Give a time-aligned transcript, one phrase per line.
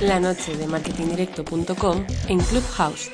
[0.00, 3.10] La noche de marketingdirecto.com en Clubhouse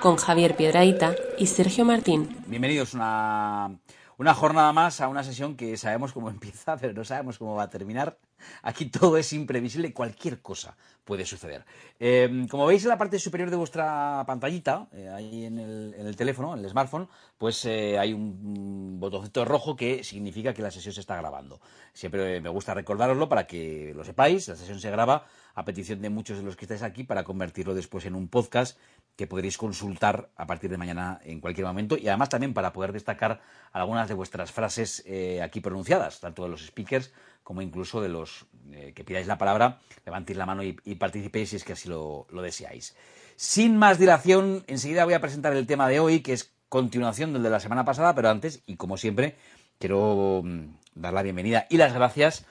[0.00, 2.28] con Javier Piedraíta y Sergio Martín.
[2.46, 3.70] Bienvenidos una,
[4.18, 7.62] una jornada más a una sesión que sabemos cómo empieza, pero no sabemos cómo va
[7.62, 8.18] a terminar.
[8.62, 11.64] Aquí todo es imprevisible, cualquier cosa puede suceder.
[12.00, 16.06] Eh, como veis en la parte superior de vuestra pantallita, eh, ahí en el, en
[16.06, 20.70] el, teléfono, en el smartphone, pues eh, hay un botoncito rojo que significa que la
[20.72, 21.60] sesión se está grabando.
[21.92, 26.10] Siempre me gusta recordároslo para que lo sepáis, la sesión se graba a petición de
[26.10, 28.76] muchos de los que estáis aquí para convertirlo después en un podcast
[29.16, 32.92] que podréis consultar a partir de mañana en cualquier momento y además también para poder
[32.92, 33.40] destacar
[33.72, 37.12] algunas de vuestras frases eh, aquí pronunciadas, tanto de los speakers
[37.46, 41.56] como incluso de los eh, que pidáis la palabra, levantéis la mano y, participéis si
[41.56, 42.96] es que así lo, lo deseáis.
[43.36, 47.44] Sin más dilación, enseguida voy a presentar el tema de hoy, que es continuación del
[47.44, 49.36] de la semana pasada, pero antes, y como siempre,
[49.78, 52.46] quiero mm, dar la bienvenida y las gracias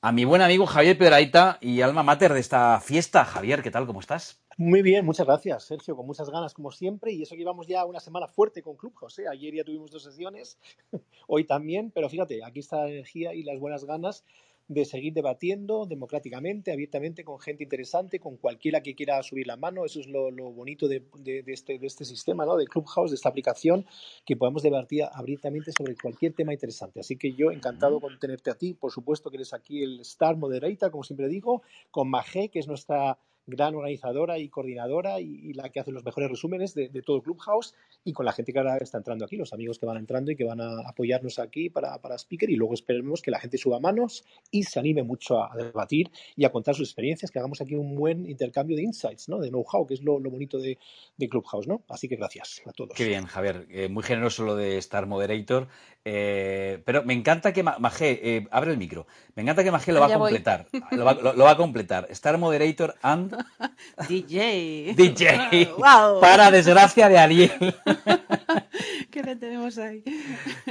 [0.00, 3.26] a mi buen amigo Javier Pedraita y alma mater de esta fiesta.
[3.26, 3.86] Javier, ¿qué tal?
[3.86, 4.41] ¿Cómo estás?
[4.58, 7.12] Muy bien, muchas gracias, Sergio, con muchas ganas como siempre.
[7.12, 9.26] Y eso que llevamos ya una semana fuerte con Club José.
[9.28, 10.58] Ayer ya tuvimos dos sesiones,
[11.26, 14.24] hoy también, pero fíjate, aquí está la energía y las buenas ganas
[14.68, 19.84] de seguir debatiendo democráticamente, abiertamente, con gente interesante, con cualquiera que quiera subir la mano.
[19.84, 22.56] Eso es lo, lo bonito de, de, de, este, de este sistema, ¿no?
[22.56, 23.86] de Clubhouse, de esta aplicación,
[24.24, 27.00] que podemos debatir abiertamente sobre cualquier tema interesante.
[27.00, 28.74] Así que yo encantado con tenerte a ti.
[28.74, 32.68] Por supuesto que eres aquí el Star Moderator, como siempre digo, con Magé, que es
[32.68, 37.02] nuestra gran organizadora y coordinadora y, y, la que hace los mejores resúmenes de, de,
[37.02, 39.96] todo Clubhouse y con la gente que ahora está entrando aquí, los amigos que van
[39.96, 43.40] entrando y que van a apoyarnos aquí para, para speaker y luego esperemos que la
[43.40, 47.30] gente suba manos y se anime mucho a, a, debatir y a contar sus experiencias,
[47.30, 49.40] que hagamos aquí un buen intercambio de insights, ¿no?
[49.40, 50.78] de know-how, que es lo, lo bonito de,
[51.16, 51.66] de, Clubhouse.
[51.66, 51.82] ¿no?
[51.88, 52.94] Así que gracias a todos.
[52.94, 53.66] Qué bien, Javier.
[53.70, 55.68] Eh, muy generoso lo de Star Moderator.
[56.04, 60.00] Eh, pero me encanta que Magé, eh, abre el micro, me encanta que Magé lo
[60.00, 60.66] va a completar.
[60.90, 62.08] Lo va, lo, lo va, a completar.
[62.10, 63.31] Star Moderator and
[64.08, 64.94] DJ.
[64.96, 65.72] DJ.
[65.78, 66.20] Wow.
[66.20, 67.74] Para desgracia de Ariel.
[69.10, 70.02] ¿Qué le tenemos ahí?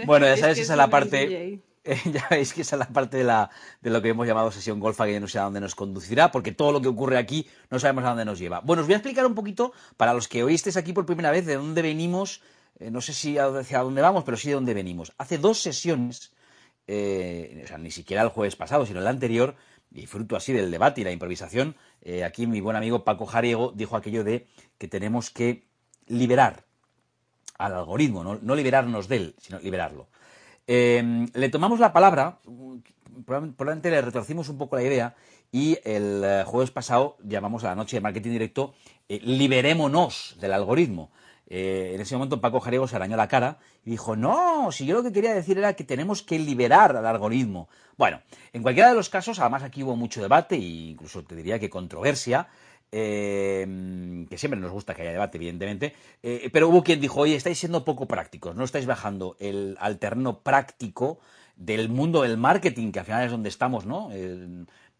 [0.05, 1.61] Bueno, ya sabes, es esa es la parte.
[1.83, 3.49] Eh, ya veis que esa es la parte de, la,
[3.81, 6.31] de lo que hemos llamado sesión golfa, que yo no sé a dónde nos conducirá,
[6.31, 8.61] porque todo lo que ocurre aquí no sabemos a dónde nos lleva.
[8.61, 11.45] Bueno, os voy a explicar un poquito, para los que oísteis aquí por primera vez,
[11.45, 12.41] de dónde venimos,
[12.79, 15.11] eh, no sé si hacia dónde vamos, pero sí de dónde venimos.
[15.17, 16.33] Hace dos sesiones,
[16.87, 19.55] eh, o sea, ni siquiera el jueves pasado, sino el anterior,
[19.93, 23.71] y fruto así del debate y la improvisación, eh, aquí mi buen amigo Paco Jariego
[23.75, 24.47] dijo aquello de
[24.77, 25.65] que tenemos que
[26.07, 26.63] liberar
[27.57, 30.07] al algoritmo, no, no liberarnos de él, sino liberarlo.
[30.67, 32.39] Eh, le tomamos la palabra,
[33.25, 35.15] probablemente le retorcimos un poco la idea
[35.51, 38.73] y el eh, jueves pasado llamamos a la noche de marketing directo
[39.09, 41.11] eh, liberémonos del algoritmo.
[41.53, 44.95] Eh, en ese momento Paco Jarego se arañó la cara y dijo, no, si yo
[44.95, 47.67] lo que quería decir era que tenemos que liberar al algoritmo.
[47.97, 48.21] Bueno,
[48.53, 51.69] en cualquiera de los casos, además aquí hubo mucho debate e incluso te diría que
[51.69, 52.47] controversia,
[52.89, 57.35] eh, que siempre nos gusta que haya debate, evidentemente, eh, pero hubo quien dijo, oye,
[57.35, 61.19] estáis siendo poco prácticos, no estáis bajando el, al terreno práctico
[61.57, 64.09] del mundo del marketing, que al final es donde estamos, ¿no?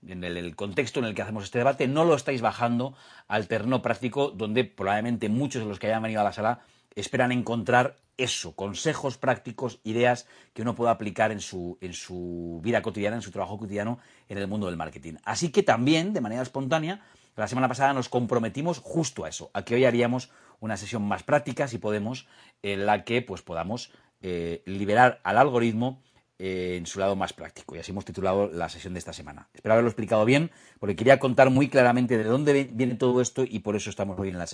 [0.08, 2.96] En el, contexto en el que hacemos este debate, no lo estáis bajando
[3.28, 6.62] al terreno práctico, donde probablemente muchos de los que hayan venido a la sala
[6.96, 12.82] esperan encontrar eso, consejos prácticos, ideas que uno pueda aplicar en su, en su vida
[12.82, 15.14] cotidiana, en su trabajo cotidiano en el mundo del marketing.
[15.24, 17.02] Así que también, de manera espontánea,
[17.36, 20.30] la semana pasada nos comprometimos justo a eso, a que hoy haríamos
[20.60, 22.28] una sesión más práctica, si podemos,
[22.62, 23.92] en la que pues, podamos
[24.22, 26.00] eh, liberar al algoritmo
[26.44, 27.75] eh, en su lado más práctico.
[27.75, 29.47] Y así hemos titulado la sesión de esta semana.
[29.53, 33.59] Espero haberlo explicado bien, porque quería contar muy claramente de dónde viene todo esto y
[33.59, 34.47] por eso estamos hoy en la,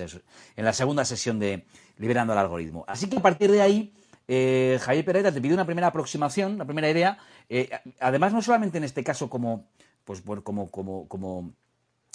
[0.57, 2.83] en la segunda sesión de Liberando al Algoritmo.
[2.89, 3.93] Así que a partir de ahí,
[4.27, 7.19] eh, Javier Pereira te pide una primera aproximación, una primera idea.
[7.47, 7.69] Eh,
[8.01, 9.69] además, no solamente en este caso como,
[10.03, 11.53] pues, bueno, como, como, como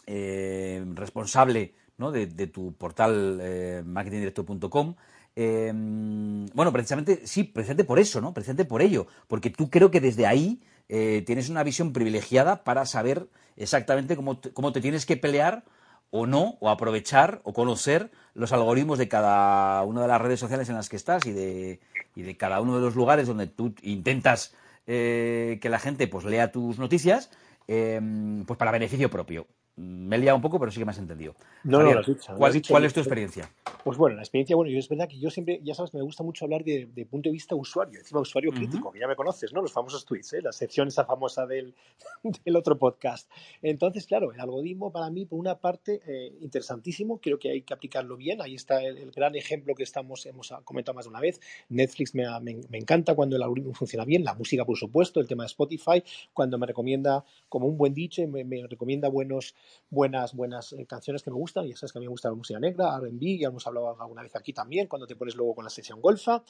[0.07, 2.13] eh, responsable ¿no?
[2.13, 4.97] de, de, tu portal marketingdirecto.com,
[5.37, 8.35] eh, bueno, precisamente, sí, precisamente por eso, ¿no?
[8.35, 12.85] Precisamente por ello, porque tú creo que desde ahí eh, tienes una visión privilegiada para
[12.87, 15.65] saber exactamente cómo te, cómo te tienes que pelear
[16.11, 20.69] o no, o aprovechar o conocer los algoritmos de cada una de las redes sociales
[20.69, 21.81] en las que estás y de,
[22.15, 24.55] y de cada uno de los lugares donde tú intentas
[24.87, 27.31] eh, que la gente pues lea tus noticias
[27.67, 29.47] em, pues para beneficio propio.
[29.77, 31.35] Me he liado un poco, pero sí que me has entendido.
[31.65, 32.35] No, no, lo has dicho.
[32.37, 33.51] ¿Cuál, dicho, ¿cuál es tu experiencia?
[33.83, 36.45] Pues bueno, la experiencia, bueno, es verdad que yo siempre, ya sabes, me gusta mucho
[36.45, 38.57] hablar de, de punto de vista usuario, encima usuario uh -huh.
[38.57, 39.63] crítico, que ya me conoces, ¿no?
[39.63, 40.43] Los famosos tweets, ¿eh?
[40.43, 41.75] la sección esa famosa del,
[42.45, 43.31] del otro podcast.
[43.63, 47.73] Entonces, claro, el algoritmo para mí, por una parte, eh, interesantísimo, creo que hay que
[47.73, 48.43] aplicarlo bien.
[48.43, 51.41] Ahí está el, el, gran ejemplo que estamos, hemos comentado más de una vez.
[51.71, 55.27] Netflix me, me, me encanta cuando el algoritmo funciona bien, la música, por supuesto, el
[55.27, 56.03] tema de Spotify,
[56.35, 59.55] cuando me recomienda, como un buen dicho, me, me recomienda buenos,
[59.91, 61.67] buenas, buenas eh, canciones que me gustan.
[61.67, 64.23] Ya sabes que a mí me gusta la música negra, RB, ya hemos hablado alguna
[64.23, 66.43] vez aquí también, cuando te pones luego con la sesión golfa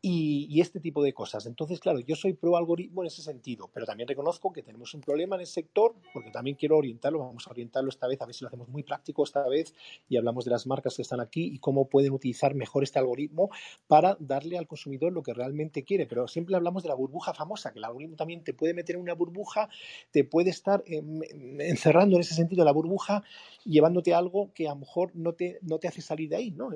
[0.00, 1.46] y, y, este tipo de cosas.
[1.46, 5.00] Entonces, claro, yo soy pro algoritmo en ese sentido, pero también reconozco que tenemos un
[5.00, 8.34] problema en el sector porque también quiero orientarlo, vamos a orientarlo esta vez, a ver
[8.34, 9.74] si lo hacemos muy práctico esta vez
[10.08, 13.50] y hablamos de las marcas que están aquí y cómo pueden utilizar mejor este algoritmo
[13.86, 16.06] para darle al consumidor lo que realmente quiere.
[16.06, 19.02] Pero siempre hablamos de la burbuja famosa, que el algoritmo también te puede meter en
[19.02, 19.68] una burbuja,
[20.10, 21.02] te puede estar eh,
[21.58, 23.22] encerrando en ese sentido la burbuja,
[23.64, 26.50] llevándote a algo que a lo mejor no te, no te hace salir de ahí,
[26.50, 26.70] ¿no?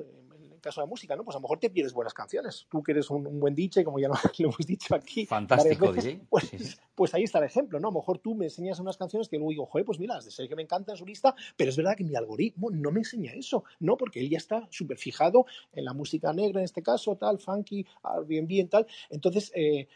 [0.63, 1.23] caso de la música, ¿no?
[1.23, 2.65] Pues a lo mejor te pierdes buenas canciones.
[2.69, 5.27] Tú que eres un, un buen DJ, como ya lo, lo, hemos dicho aquí.
[5.27, 6.25] Fantástico, veces, DJ.
[6.29, 6.75] Pues, sí, sí.
[6.95, 7.89] pues, ahí está el ejemplo, ¿no?
[7.89, 10.25] A lo mejor tú me enseñas unas canciones que luego digo, joder, pues mira, las
[10.25, 12.91] de ser que me encantan en su lista, pero es verdad que mi algoritmo no
[12.91, 13.97] me enseña eso, ¿no?
[13.97, 17.85] Porque él ya está súper fijado en la música negra, en este caso, tal, funky,
[18.01, 18.87] Airbnb y tal.
[19.09, 19.87] Entonces, eh,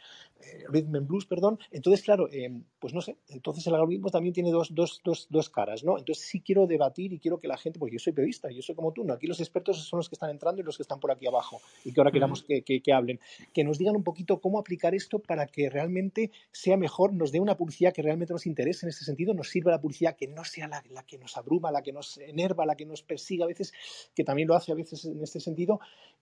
[0.41, 1.59] eh, rhythm and blues, perdón.
[1.71, 2.49] Entonces, claro, eh,
[2.79, 5.97] pues no sé, entonces el algoritmo también tiene dos, dos, dos, dos caras, ¿no?
[5.97, 8.75] Entonces sí quiero debatir y quiero que la gente, porque yo soy periodista, yo soy
[8.75, 9.13] como tú, ¿no?
[9.13, 11.59] Aquí los expertos son los que están entrando y los que están por aquí abajo
[11.83, 13.19] y que ahora queramos que, que, que, hablen,
[13.53, 17.39] que nos digan un poquito cómo aplicar esto para que realmente sea mejor, nos dé
[17.39, 20.43] una publicidad que realmente nos interese en este sentido, nos sirva la publicidad que no
[20.43, 23.47] sea la, la que nos abruma, la que nos enerva, la que nos persiga a
[23.47, 23.73] veces,
[24.15, 25.79] que también lo hace a veces en este sentido,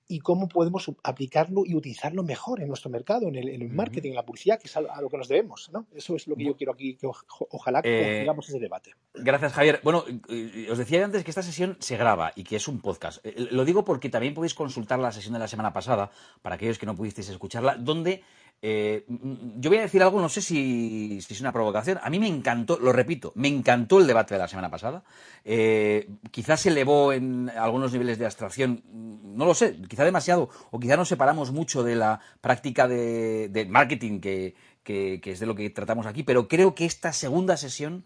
[0.07, 4.04] y cómo podemos aplicarlo y utilizarlo mejor en nuestro mercado, en el, en el marketing,
[4.09, 5.69] en la publicidad, que es a, lo que nos debemos.
[5.71, 5.87] ¿no?
[5.93, 7.07] Eso es lo que yo quiero aquí, que
[7.49, 8.93] ojalá que eh, ese debate.
[9.13, 9.79] Gracias, Javier.
[9.83, 10.03] Bueno,
[10.71, 13.25] os decía antes que esta sesión se graba y que es un podcast.
[13.25, 16.11] Eh, lo digo porque también podéis consultar la sesión de la semana pasada,
[16.41, 18.23] para aquellos que no pudisteis escucharla, donde
[18.61, 21.99] eh, yo voy a decir algo, no sé si, si, es una provocación.
[22.01, 25.03] A mí me encantó, lo repito, me encantó el debate de la semana pasada.
[25.43, 30.79] Eh, quizás se elevó en algunos niveles de abstracción, no lo sé, quizá demasiado, o
[30.79, 35.45] quizá nos separamos mucho de la práctica de, de marketing que, que, que, es de
[35.45, 38.05] lo que tratamos aquí, pero creo que esta segunda sesión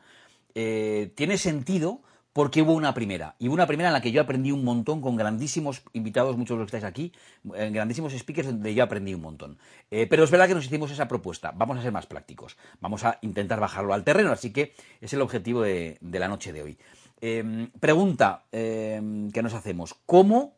[0.55, 2.01] eh, tiene sentido
[2.39, 3.35] porque hubo una primera.
[3.37, 6.55] Y hubo una primera en la que yo aprendí un montón con grandísimos invitados, muchos
[6.55, 7.11] de los que estáis aquí,
[7.53, 9.57] eh, grandísimos speakers donde yo aprendí un montón.
[9.91, 11.51] Eh, pero es verdad que nos hicimos esa propuesta.
[11.53, 12.55] Vamos a ser más prácticos.
[12.79, 14.71] Vamos a intentar bajarlo al terreno, así que
[15.01, 16.77] es el objetivo de, la noche de hoy.
[17.19, 19.93] Eh, pregunta que nos hacemos.
[20.05, 20.53] ¿Cómo,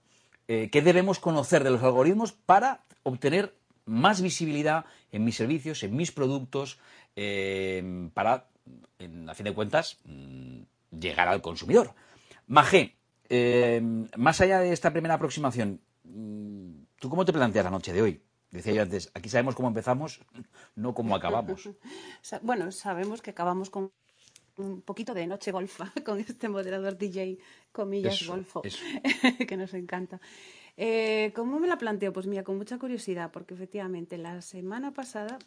[0.46, 3.56] qué debemos conocer de los algoritmos para obtener
[3.86, 6.78] más visibilidad en mis servicios, en mis productos,
[8.14, 8.46] para,
[9.00, 10.62] en, a fin de cuentas, mm,
[10.92, 11.94] llegar al consumidor.
[12.48, 12.98] Magé,
[13.30, 13.82] eh,
[14.18, 18.22] más allá de esta primera aproximación, ¿tú cómo te planteas la noche de hoy?
[18.52, 20.20] Decía yo antes, aquí sabemos cómo empezamos,
[20.76, 21.70] no cómo acabamos.
[22.42, 23.92] Bueno, sabemos que acabamos con
[24.58, 27.40] un poquito de noche golfa con este moderador DJ,
[27.72, 28.84] comillas, eso, golfo, eso.
[29.48, 30.20] que nos encanta.
[30.78, 32.12] Eh, ¿Cómo me la planteo?
[32.12, 35.40] Pues mira, con mucha curiosidad, porque efectivamente la semana pasada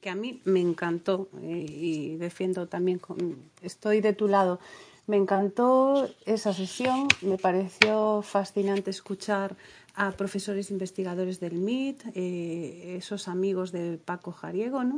[0.00, 4.60] que a mí me encantó eh, y defiendo también, con, estoy de tu lado,
[5.06, 9.56] me encantó esa sesión, me pareció fascinante escuchar
[9.94, 14.96] a profesores investigadores del MIT, eh, esos amigos de Paco Jariego, ¿no?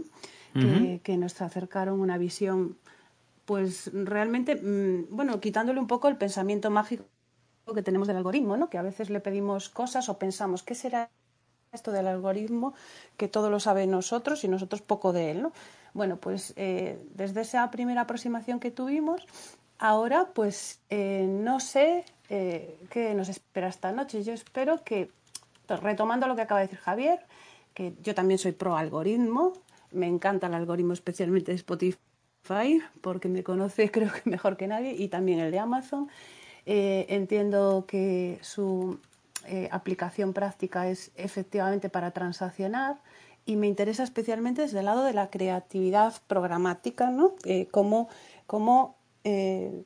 [0.54, 0.78] Uh -huh.
[0.78, 2.76] que, que, nos acercaron una visión,
[3.44, 7.04] pues realmente, mmm, bueno, quitándole un poco el pensamiento mágico
[7.74, 8.68] que tenemos del algoritmo, ¿no?
[8.68, 11.10] que a veces le pedimos cosas o pensamos, ¿qué será
[11.72, 12.74] esto del algoritmo
[13.16, 15.52] que todo lo sabe nosotros y nosotros poco de él, ¿no?
[15.94, 19.26] Bueno, pues eh, desde esa primera aproximación que tuvimos,
[19.78, 24.22] ahora pues eh, no sé eh, qué nos espera esta noche.
[24.22, 25.10] Yo espero que,
[25.68, 27.20] retomando lo que acaba de decir Javier,
[27.74, 29.52] que yo también soy pro algoritmo,
[29.92, 31.98] me encanta el algoritmo especialmente de Spotify,
[33.00, 36.08] porque me conoce creo que mejor que nadie, y también el de Amazon.
[36.66, 38.98] entiendo que su
[39.46, 43.00] eh, aplicación práctica es efectivamente para transaccionar
[43.46, 47.34] y me interesa especialmente desde el lado de la creatividad programática, ¿no?
[47.44, 48.08] Eh, cómo,
[48.46, 49.84] cómo eh,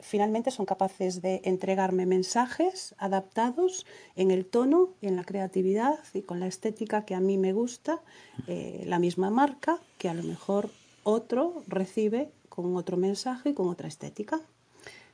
[0.00, 6.22] finalmente son capaces de entregarme mensajes adaptados en el tono y en la creatividad y
[6.22, 8.00] con la estética que a mí me gusta,
[8.46, 10.70] eh, la misma marca que a lo mejor
[11.02, 14.40] otro recibe con otro mensaje y con otra estética.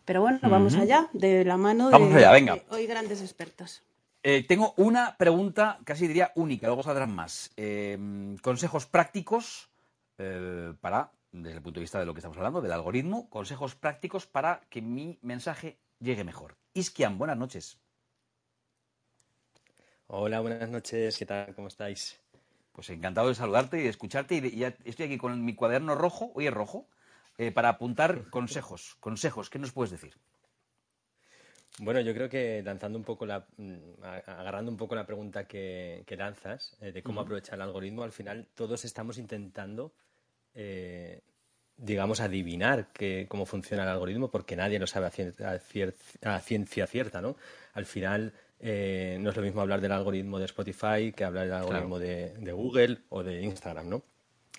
[0.06, 0.50] Pero bueno, uh -huh.
[0.50, 2.54] vamos allá, de la mano vamos de, allá, venga.
[2.54, 3.82] de hoy grandes expertos.
[4.22, 7.50] Eh, tengo una pregunta, casi diría única, luego saldrán más.
[7.56, 7.98] Eh,
[8.40, 9.68] consejos prácticos
[10.18, 11.10] eh, para
[11.42, 14.62] desde el punto de vista de lo que estamos hablando, del algoritmo, consejos prácticos para
[14.70, 16.56] que mi mensaje llegue mejor.
[16.74, 17.78] Iskian, buenas noches.
[20.06, 21.54] Hola, buenas noches, ¿qué tal?
[21.54, 22.20] ¿Cómo estáis?
[22.72, 24.36] Pues encantado de saludarte y de escucharte.
[24.36, 26.86] Y ya estoy aquí con mi cuaderno rojo, hoy es rojo,
[27.38, 28.96] eh, para apuntar consejos.
[29.00, 30.14] Consejos, ¿qué nos puedes decir?
[31.78, 36.04] Bueno, yo creo que lanzando un poco la, mm, agarrando un poco la pregunta que,
[36.16, 39.92] lanzas eh, de cómo aprovechar el algoritmo, al final todos estamos intentando,
[40.54, 41.20] eh,
[41.76, 42.88] digamos, adivinar
[43.28, 47.36] cómo funciona el algoritmo, porque nadie lo sabe a ciencia, cierta, ¿no?
[47.74, 51.52] Al final eh, no es lo mismo hablar del algoritmo de Spotify que hablar del
[51.54, 54.02] algoritmo de, Google o de Instagram, ¿no?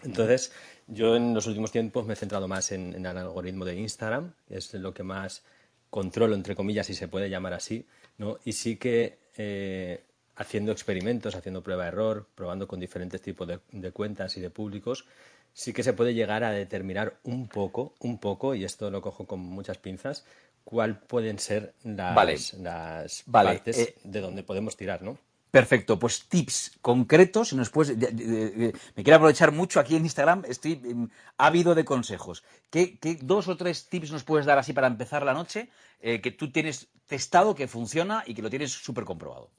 [0.04, 0.52] Entonces,
[0.88, 4.34] yo en los últimos tiempos me he centrado más en, en el algoritmo de Instagram,
[4.50, 5.44] es lo que más
[5.90, 7.86] controlo, entre comillas, si se puede llamar así,
[8.18, 8.38] ¿no?
[8.46, 10.04] Y sí que eh,
[10.36, 15.06] haciendo experimentos, haciendo prueba-error, probando con diferentes tipos de, cuentas y de públicos,
[15.54, 19.26] sí que se puede llegar a determinar un poco, un poco, y esto lo cojo
[19.26, 20.26] con muchas pinzas,
[20.64, 25.18] cuál pueden ser las, las partes eh, de donde podemos tirar, ¿no?
[25.52, 31.08] Perfecto, pues tips concretos, nos puedes, me quiero aprovechar mucho aquí en Instagram, estoy em,
[31.38, 32.44] ávido de consejos.
[32.70, 35.70] ¿Qué, dos o tres tips nos puedes dar así para empezar la noche
[36.02, 39.50] eh, que tú tienes testado, que funciona y que lo tienes súper comprobado?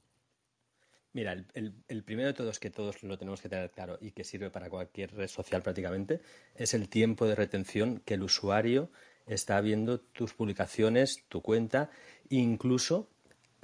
[1.14, 4.24] Mira, el, el, primero de todos, que todos lo tenemos que tener claro y que
[4.24, 6.20] sirve para cualquier red social prácticamente,
[6.54, 8.90] es el tiempo de retención que el usuario
[9.26, 11.90] está viendo tus publicaciones, tu cuenta,
[12.28, 13.08] incluso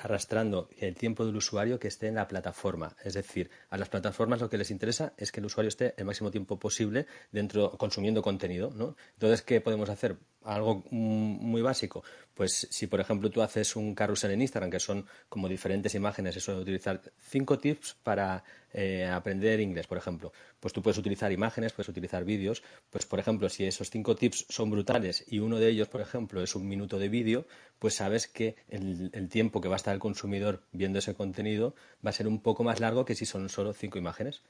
[0.04, 2.94] arrastrando el tiempo del usuario que esté en la plataforma.
[3.02, 6.04] Es decir, a las plataformas lo que les interesa es que el usuario esté el
[6.04, 8.96] máximo tiempo posible dentro consumiendo contenido, ¿no?
[9.14, 10.18] Entonces, ¿qué podemos hacer?
[10.44, 12.04] Algo muy básico.
[12.34, 16.36] Pues si, por ejemplo, tú haces un carrusel en Instagram, que son como diferentes imágenes,
[16.36, 20.32] eso de utilizar cinco tips para eh, aprender inglés, por ejemplo.
[20.58, 22.62] Pues tú puedes utilizar imágenes, puedes utilizar vídeos.
[22.90, 26.42] Pues, por ejemplo, si esos cinco tips son brutales y uno de ellos, por ejemplo,
[26.42, 27.46] es un minuto de vídeo,
[27.78, 31.74] pues sabes que el, tiempo que va a estar el consumidor viendo ese contenido
[32.04, 34.42] va a ser un poco más largo que si son solo cinco imágenes.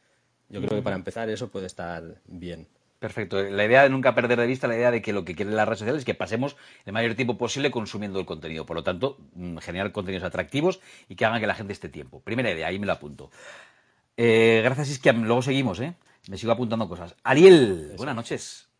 [0.48, 2.66] Yo creo que para empezar eso puede estar bien.
[3.04, 3.42] Perfecto.
[3.42, 5.68] La idea de nunca perder de vista la idea de que lo que quieren las
[5.68, 6.56] redes sociales es que pasemos
[6.86, 8.64] el mayor tiempo posible consumiendo el contenido.
[8.64, 12.20] Por lo tanto, mm, generar contenidos atractivos y que hagan que la gente esté tiempo.
[12.20, 13.30] Primera idea, ahí me lo apunto.
[14.16, 15.22] Eh, gracias, Isquiam.
[15.24, 15.94] Luego seguimos, ¿eh?
[16.30, 17.14] Me sigo apuntando cosas.
[17.24, 18.70] Ariel, buenas noches.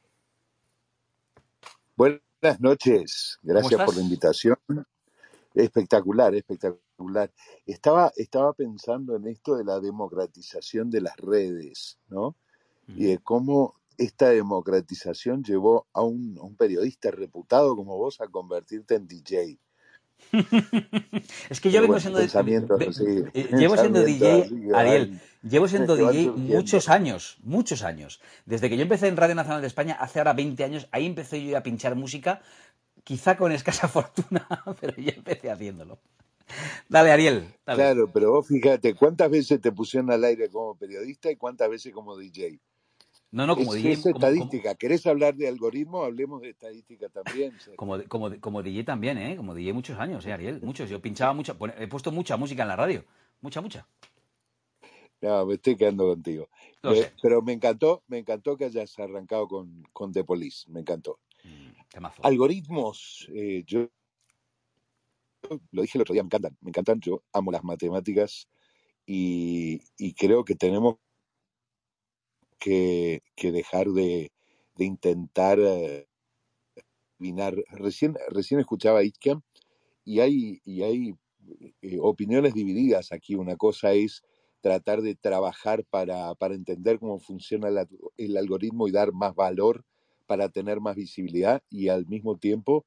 [1.95, 3.38] Buenas noches.
[3.43, 4.57] Gracias por la invitación.
[5.52, 7.31] Espectacular, espectacular.
[7.66, 12.37] Estaba, estaba pensando en esto de la democratización de las redes, ¿no?
[12.88, 18.29] Y de cómo esta democratización llevó a un, a un periodista reputado como vos a
[18.29, 19.59] convertirte en DJ.
[21.51, 22.29] es que yo vengo siendo, eh,
[23.53, 28.21] llevo siendo DJ, Ariel, llevo siendo DJ muchos años, muchos años.
[28.47, 31.45] Desde que yo empecé en Radio Nacional de España, hace ahora 20 años, ahí empecé
[31.45, 32.41] yo a pinchar música,
[33.05, 34.47] quizá con escasa fortuna,
[34.81, 35.99] pero ya empecé haciéndolo.
[36.89, 37.55] Dale, Ariel.
[37.65, 41.93] Claro, pero vos fíjate, ¿cuántas veces te pusieron al aire como periodista y cuántas veces
[41.93, 42.61] como DJ?
[43.35, 43.91] No, no, como DJ.
[43.91, 44.76] Es estadística.
[44.76, 46.05] ¿Querés hablar de algoritmo?
[46.05, 47.53] Hablemos de estadística también.
[47.75, 49.37] Como, como, como DJ también, ¿eh?
[49.37, 50.61] Como DJ muchos años, ¿eh, Ariel?
[50.62, 50.88] Muchos.
[50.88, 51.59] Yo pinchaba mucho.
[51.76, 53.05] He puesto mucha música en la radio.
[53.41, 53.88] Mucha, mucha.
[55.21, 56.49] No, me estoy quedando contigo.
[56.85, 60.71] Eh, pero me encantó, me encantó que hayas arrancado con, con The Police.
[60.71, 61.19] Me encantó.
[61.43, 63.29] Mm, Algoritmos.
[63.35, 63.88] Eh, yo
[65.73, 66.57] lo dije el otro día, me encantan.
[66.61, 67.00] Me encantan.
[67.00, 68.49] Yo amo las matemáticas
[69.05, 70.99] y, y creo que tenemos
[72.59, 74.33] que, dejar de,
[74.79, 76.07] intentar eh,
[77.71, 79.03] Recién, recién escuchaba a
[80.05, 81.15] y hay, y hay
[81.81, 83.35] eh, opiniones divididas aquí.
[83.35, 84.23] Una cosa es
[84.61, 87.69] tratar de trabajar para, para entender cómo funciona
[88.17, 89.85] el algoritmo y dar más valor
[90.27, 92.85] para tener más visibilidad y al mismo tiempo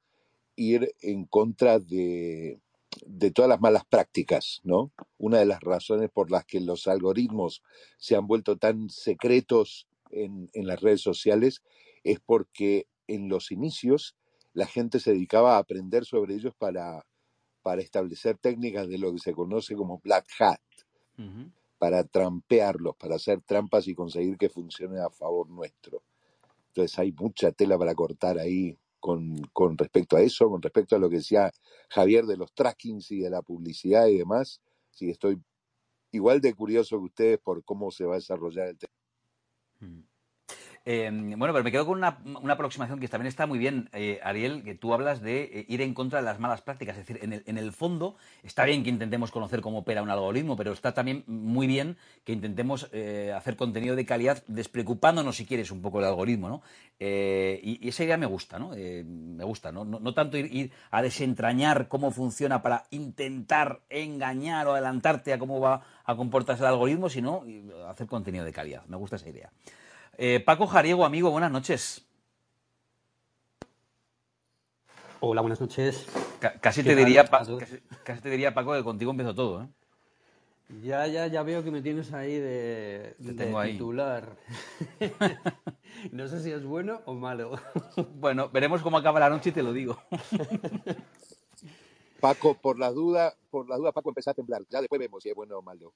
[0.56, 2.60] ir en contra de,
[3.08, 4.92] de todas las malas prácticas, ¿no?
[5.18, 7.64] Una de las razones por las que los algoritmos
[7.98, 11.64] se han vuelto tan secretos en, las redes sociales
[12.04, 14.16] es porque en los inicios
[14.54, 17.06] la gente se dedicaba a aprender sobre ellos para,
[17.62, 20.60] para establecer técnicas de lo que se conoce como black hat,
[21.78, 26.04] para trampearlos, para hacer trampas y conseguir que funcione a favor nuestro.
[26.70, 31.00] Entonces hay mucha tela para cortar ahí con, con, respecto a eso, con respecto a
[31.00, 31.52] lo que decía
[31.90, 34.62] Javier de los trackings y de la publicidad y demás.
[34.92, 35.42] Sí, estoy
[36.12, 38.94] igual de curioso que ustedes por cómo se va a desarrollar el tema.
[39.80, 40.07] Mm.
[40.90, 42.18] Em, bueno, pero me quedo con una,
[42.50, 45.94] aproximación que también está muy bien, eh, Ariel, que tú hablas de eh, ir en
[45.94, 46.96] contra de las malas prácticas.
[46.98, 50.10] Es decir, en el, en el, fondo está bien que intentemos conocer cómo opera un
[50.10, 55.46] algoritmo, pero está también muy bien que intentemos eh, hacer contenido de calidad despreocupándonos, si
[55.46, 56.48] quieres, un poco del algoritmo.
[56.48, 56.62] ¿no?
[57.00, 58.70] Y, esa idea me gusta, ¿no?
[58.70, 59.84] me gusta, ¿no?
[59.84, 60.14] ¿no?
[60.14, 66.16] tanto ir, a desentrañar cómo funciona para intentar engañar o adelantarte a cómo va a
[66.16, 67.44] comportarse el algoritmo, sino
[67.90, 68.86] hacer contenido de calidad.
[68.88, 69.52] Me gusta esa idea.
[70.18, 72.04] Eh, Paco Jariego, amigo, buenas noches.
[75.20, 76.08] Hola, buenas noches.
[76.60, 77.26] casi, te diría,
[78.04, 79.64] casi, te diría, Paco, que contigo empezó todo.
[79.64, 79.68] ¿eh?
[80.82, 84.36] Ya, ya, ya veo que me tienes ahí de, titular.
[86.12, 87.60] no sé si es bueno o malo.
[88.16, 90.02] bueno, veremos cómo acaba la noche y te lo digo.
[92.20, 94.64] Paco, por la duda, por la duda, Paco, empezó a temblar.
[94.70, 95.94] Ya después vemos si es bueno o malo.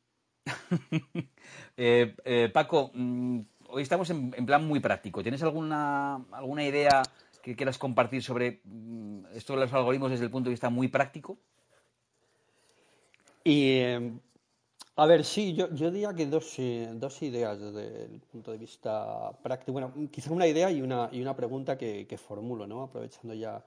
[1.76, 3.40] Eh, Paco, mm,
[3.72, 5.22] hoy estamos en, plan muy práctico.
[5.24, 7.02] ¿Tienes alguna, alguna idea
[7.42, 10.88] que quieras compartir sobre mm, esto de los algoritmos desde el punto de vista muy
[10.88, 11.38] práctico?
[13.44, 14.20] Y, em,
[14.96, 19.32] a ver, sí, yo, diría que dos, eh, dos, ideas desde el punto de vista
[19.42, 19.72] práctico.
[19.72, 22.84] Bueno, quizá una idea y una, y una pregunta que, formulo, ¿no?
[22.84, 23.64] Aprovechando ya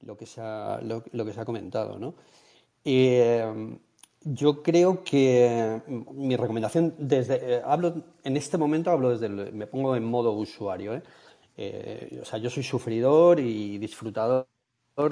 [0.00, 2.14] lo que se ha, lo, que se ha comentado, ¿no?
[2.84, 3.78] Em,
[4.22, 9.66] yo creo que mm, mi recomendación desde eh, hablo en este momento hablo desde me
[9.66, 11.02] pongo en modo usuario, ¿eh?
[11.56, 14.46] Eh, o sea, yo soy sufridor y disfrutador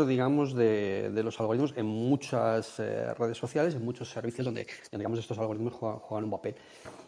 [0.07, 5.75] digamos, de, los algoritmos en muchas redes sociales, en muchos servicios donde, digamos, estos algoritmos
[5.75, 6.57] juegan, un papel.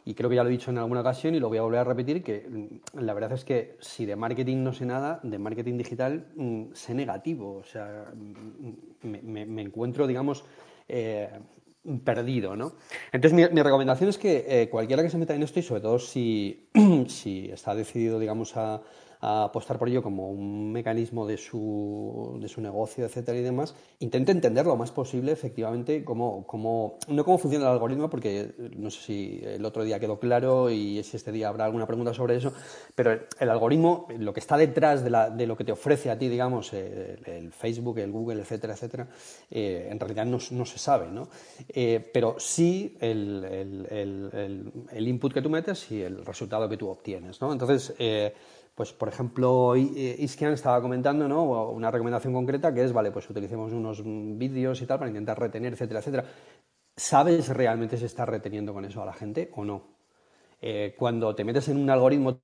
[0.05, 1.81] Y creo que ya lo he dicho en alguna ocasión y lo voy a volver
[1.81, 5.39] a repetir, que mm, la verdad es que si de marketing no sé nada, de
[5.39, 7.57] marketing digital mm, sé negativo.
[7.57, 8.13] O sea,
[9.03, 10.45] me, encuentro, digamos,
[12.05, 12.73] perdido, ¿no?
[13.13, 15.99] Entonces, mi, recomendación es que eh, cualquiera que se meta en esto, y sobre todo
[15.99, 16.69] si,
[17.09, 18.83] si está decidido, digamos, a,
[19.21, 23.75] a apostar por ello como un mecanismo de su, de su negocio, etcétera y demás,
[24.01, 28.91] intente entender lo más posible efectivamente cómo, cómo, no cómo funciona el algoritmo, porque no
[28.91, 32.37] sé si el otro día quedó claro y si este día habrá alguna pregunta sobre
[32.37, 32.53] eso,
[32.95, 36.19] pero el algoritmo, lo que está detrás de, la, de lo que te ofrece a
[36.19, 39.09] ti, digamos, el, Facebook, el Google, etcétera, etcétera,
[39.51, 41.29] eh, en realidad no, no, se sabe, ¿no?
[41.69, 43.45] Eh, pero sí el,
[43.91, 47.53] el, el, input que tú metes y el resultado que tú obtienes, ¿no?
[47.53, 48.35] Entonces, eh,
[48.79, 51.43] pues por ejemplo, eh, Iskian estaba comentando ¿no?
[51.71, 55.73] una recomendación concreta que es, vale, pues utilicemos unos vídeos y tal para intentar retener,
[55.73, 56.25] etcétera, etcétera.
[56.95, 59.83] ¿Sabes realmente si estás reteniendo con eso a la gente o no?
[60.61, 62.41] Eh, cuando te metes en un algoritmo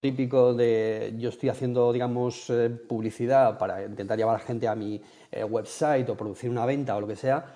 [0.00, 4.76] típico de yo estoy haciendo, digamos, eh, publicidad para intentar llevar a la gente a
[4.76, 5.02] mi
[5.50, 7.52] website o producir una venta o lo que sea,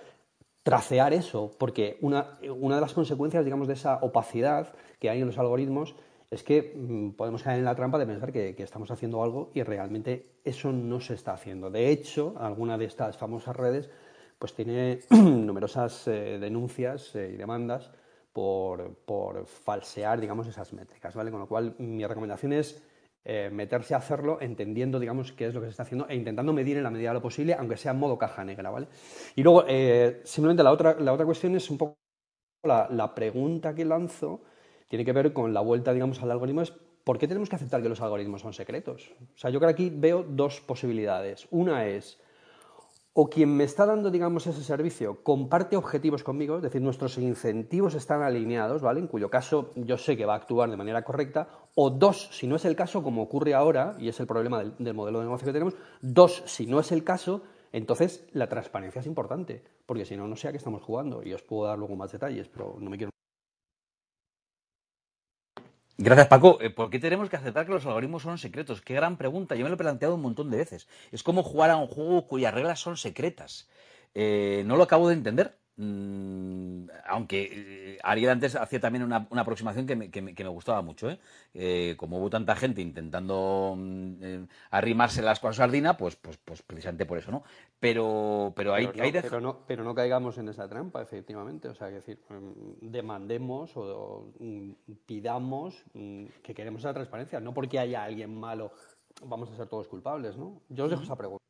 [0.65, 5.29] tracear eso, porque una, una de las consecuencias, digamos, de esa opacidad que hay en
[5.29, 5.95] los algoritmos
[6.31, 9.63] es que mm, podemos caer en la trampa de pensar que, estamos haciendo algo y
[9.63, 11.71] realmente eso no se está haciendo.
[11.71, 13.91] De hecho, alguna de estas famosas redes
[14.39, 17.91] pues tiene numerosas eh, denuncias eh, y demandas
[18.33, 18.95] por,
[19.47, 21.33] falsear, digamos, esas métricas, ¿vale?
[21.33, 22.85] Con lo cual, mi recomendación es
[23.25, 26.53] eh, meterse a hacerlo entendiendo, digamos, qué es lo que se está haciendo e intentando
[26.53, 28.87] medir en la medida de lo posible, aunque sea en modo caja negra, ¿vale?
[29.35, 29.65] Y luego,
[30.23, 31.97] simplemente la otra, la otra cuestión es un poco
[32.63, 34.43] la, la pregunta que lanzo
[34.89, 36.73] tiene que ver con la vuelta, digamos, al algoritmo, es
[37.05, 39.13] ¿por qué tenemos que aceptar que los algoritmos son secretos?
[39.35, 41.47] O sea, yo creo que aquí veo dos posibilidades.
[41.51, 42.19] Una es,
[43.15, 47.95] o quien me está dando, digamos, ese servicio comparte objetivos conmigo, es decir, nuestros incentivos
[47.95, 49.01] están alineados, ¿vale?
[49.01, 51.49] En cuyo caso yo sé que va a actuar de manera correcta.
[51.75, 54.75] O dos, si no es el caso, como ocurre ahora, y es el problema del,
[54.79, 59.01] del modelo de negocio que tenemos, dos, si no es el caso, entonces la transparencia
[59.01, 61.23] es importante, porque si no, no sé a qué estamos jugando.
[61.23, 63.11] Y os puedo dar luego más detalles, pero no me quiero
[66.01, 66.59] Gracias, Paco.
[66.61, 68.81] Eh, ¿Por qué tenemos que aceptar que los algoritmos son secretos?
[68.83, 69.55] Qué gran pregunta.
[69.57, 70.87] Yo me lo he planteado un montón de veces.
[71.11, 73.69] Es como jugar a un juego cuyas reglas son secretas.
[74.15, 75.59] Eh, no lo acabo de entender.
[75.81, 77.51] Mm, aunque
[77.95, 81.09] eh, Ariel antes hacía también una, aproximación que me, que, me, gustaba mucho.
[81.09, 81.21] ¿eh?
[81.55, 81.95] ¿eh?
[81.97, 87.19] como hubo tanta gente intentando mm, arrimarse las cosas sardina, pues, pues, pues precisamente por
[87.19, 87.45] eso, ¿no?
[87.79, 91.69] Pero, pero, hay, no, pero, no, pero no caigamos en esa trampa, efectivamente.
[91.69, 94.33] O sea, decir, mm, demandemos o,
[95.07, 95.85] pidamos
[96.43, 97.39] que queremos esa transparencia.
[97.39, 98.73] No porque haya alguien malo
[99.23, 100.61] vamos a ser todos culpables, ¿no?
[100.69, 101.48] Yo os dejo esa pregunta.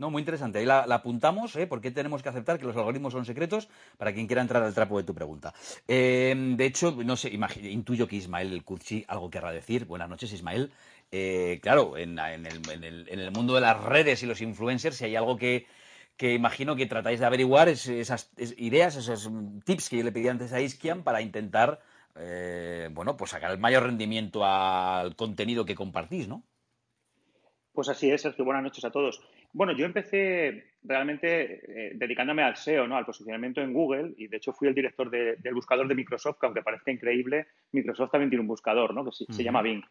[0.00, 0.60] No, muy interesante.
[0.60, 1.66] Ahí la, apuntamos, ¿eh?
[1.66, 4.96] porque tenemos que aceptar que los algoritmos son secretos para quien quiera entrar al trapo
[4.96, 5.52] de tu pregunta.
[5.86, 7.30] Eh, de hecho, no sé,
[7.64, 9.84] intuyo que Ismael Kutsi algo querrá decir.
[9.84, 10.72] Buenas noches, Ismael.
[11.12, 15.66] Eh, claro, en, el, mundo de las redes y los influencers, si hay algo que,
[16.18, 19.30] imagino que tratáis de averiguar, es esas ideas, esos
[19.66, 21.78] tips que yo le pedí antes a Iskian para intentar
[22.16, 26.42] eh, bueno, pues sacar el mayor rendimiento al contenido que compartís, ¿no?
[27.72, 28.44] Pues así es, Sergio.
[28.44, 29.20] Buenas noches a todos.
[29.52, 32.96] Bueno, yo empecé realmente eh, dedicándome al SEO, ¿no?
[32.96, 36.46] al posicionamiento en Google, y de hecho fui el director del buscador de Microsoft, que
[36.46, 39.04] aunque parezca increíble, Microsoft también tiene un buscador, ¿no?
[39.04, 39.82] que se, llama Bing.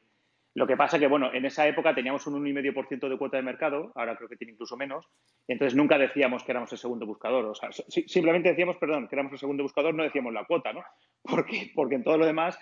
[0.55, 3.91] Lo que pasa que, bueno, en esa época teníamos un 1,5% de cuota de mercado,
[3.95, 5.05] ahora creo que tiene incluso menos,
[5.47, 7.45] entonces nunca decíamos que éramos el segundo buscador.
[7.45, 10.83] O sea, simplemente decíamos, perdón, que éramos el segundo buscador, no decíamos la cuota, ¿no?
[11.23, 12.57] Porque, porque en todo lo demás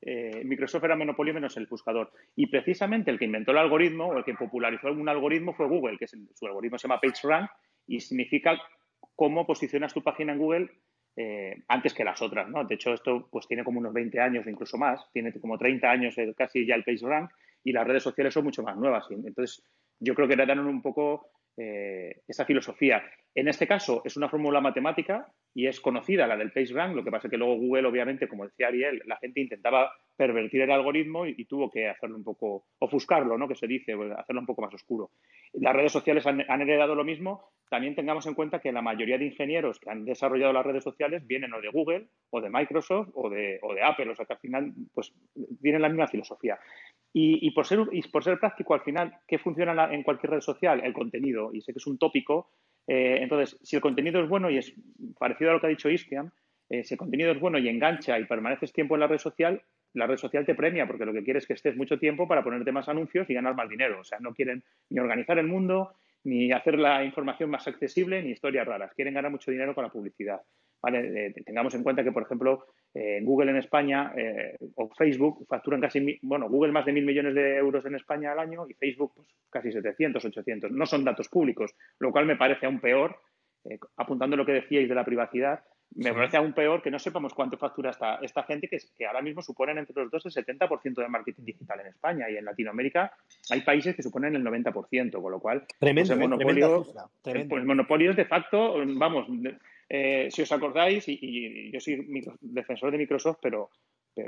[0.00, 2.12] eh, Microsoft era monopolio menos el buscador.
[2.36, 5.98] Y precisamente el que inventó el algoritmo o el que popularizó un algoritmo fue Google,
[5.98, 7.50] que su algoritmo se llama PageRank
[7.86, 8.58] y significa
[9.16, 10.70] cómo posicionas tu página en Google
[11.16, 12.64] eh, antes que las otras, ¿no?
[12.64, 16.16] De hecho, esto pues tiene como unos 20 años, incluso más, tiene como 30 años
[16.36, 17.30] casi ya el PageRank
[17.62, 19.06] y las redes sociales son mucho más nuevas.
[19.10, 19.64] Entonces,
[20.00, 23.02] yo creo que heredaron un poco eh, esa filosofía.
[23.34, 27.12] En este caso es una fórmula matemática y es conocida la del PageRank, lo que
[27.12, 31.26] pasa es que luego Google, obviamente, como decía Ariel, la gente intentaba pervertir el algoritmo
[31.26, 33.46] y, tuvo que hacerlo un poco, ofuscarlo, ¿no?
[33.46, 35.10] Que se dice, pues, hacerlo un poco más oscuro.
[35.52, 37.50] Las redes sociales han, heredado lo mismo.
[37.70, 41.26] También tengamos en cuenta que la mayoría de ingenieros que han desarrollado las redes sociales
[41.26, 44.32] vienen o de Google, o de Microsoft, o de, o de Apple, o sea que
[44.32, 45.12] al final, pues,
[45.62, 46.58] tienen la misma filosofía.
[47.16, 50.80] Y, por ser, y por ser práctico, al final, ¿qué funciona en cualquier red social?
[50.82, 51.54] El contenido.
[51.54, 52.50] Y sé que es un tópico.
[52.86, 54.74] Eh, entonces, si el contenido es bueno y es
[55.18, 56.32] parecido a lo que ha dicho Iskian,
[56.68, 59.62] eh, si el contenido es bueno y engancha y permaneces tiempo en la red social,
[59.94, 62.42] la red social te premia porque lo que quiere es que estés mucho tiempo para
[62.42, 64.00] ponerte más anuncios y ganar más dinero.
[64.00, 65.94] O sea, no quieren ni organizar el mundo,
[66.24, 68.92] ni hacer la información más accesible, ni historias raras.
[68.94, 70.40] Quieren ganar mucho dinero con la publicidad.
[70.84, 71.26] ¿Vale?
[71.26, 75.80] Eh, tengamos en cuenta que, por ejemplo, eh, Google en España eh, o Facebook facturan
[75.80, 79.12] casi, bueno, Google más de mil millones de euros en España al año y Facebook
[79.16, 80.70] pues, casi 700, 800.
[80.72, 83.16] No son datos públicos, lo cual me parece aún peor,
[83.96, 85.64] apuntando lo que decíais de la privacidad,
[85.96, 89.22] me parece aún peor que no sepamos cuánto factura esta, esta gente, que, que ahora
[89.22, 93.12] mismo suponen entre los dos el 70% de marketing digital en España y en Latinoamérica
[93.50, 96.84] hay países que suponen el 90%, con lo cual pues, tremendo, el, monopolio,
[97.24, 99.28] el monopolio es de facto, vamos,
[99.88, 102.06] eh, si os acordáis, y, yo soy
[102.40, 103.70] defensor de Microsoft, pero,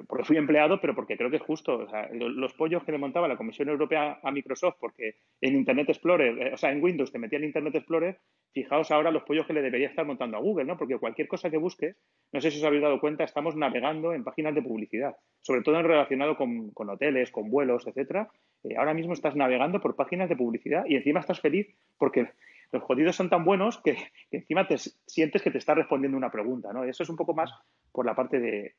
[0.08, 1.86] porque fui empleado, pero porque creo que es justo.
[2.10, 6.54] los pollos que le montaba la Comisión Europea a Microsoft, porque en Internet Explorer, eh,
[6.54, 8.18] o sea, en Windows te metía el Internet Explorer,
[8.52, 10.76] fijaos ahora los pollos que le debería estar montando a Google, ¿no?
[10.76, 11.96] Porque cualquier cosa que busques,
[12.32, 15.78] no sé si os habéis dado cuenta, estamos navegando en páginas de publicidad, sobre todo
[15.78, 18.28] en relacionado con, hoteles, con vuelos, etcétera.
[18.64, 22.28] Eh, ahora mismo estás navegando por páginas de publicidad y encima estás feliz porque
[22.72, 23.96] los jodidos son tan buenos que,
[24.30, 26.84] encima te sientes que te está respondiendo una pregunta, ¿no?
[26.84, 27.50] Eso es un poco más
[27.92, 28.74] por la parte de,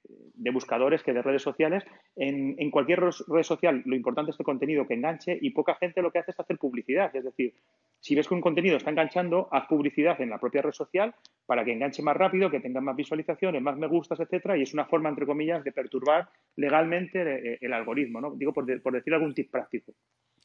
[0.52, 1.84] buscadores que de redes sociales.
[2.15, 6.12] En, cualquier red social lo importante es el contenido que enganche y poca gente lo
[6.12, 7.15] que hace es hacer publicidad.
[7.15, 7.54] Es decir,
[8.00, 11.63] si ves que un contenido está enganchando, haz publicidad en la propia red social para
[11.65, 14.86] que enganche más rápido, que tenga más visualizaciones, más me gustas, etcétera, y es una
[14.86, 18.36] forma, entre comillas, de perturbar legalmente el, algoritmo, ¿no?
[18.36, 19.93] Digo, por, por decir algún tip práctico.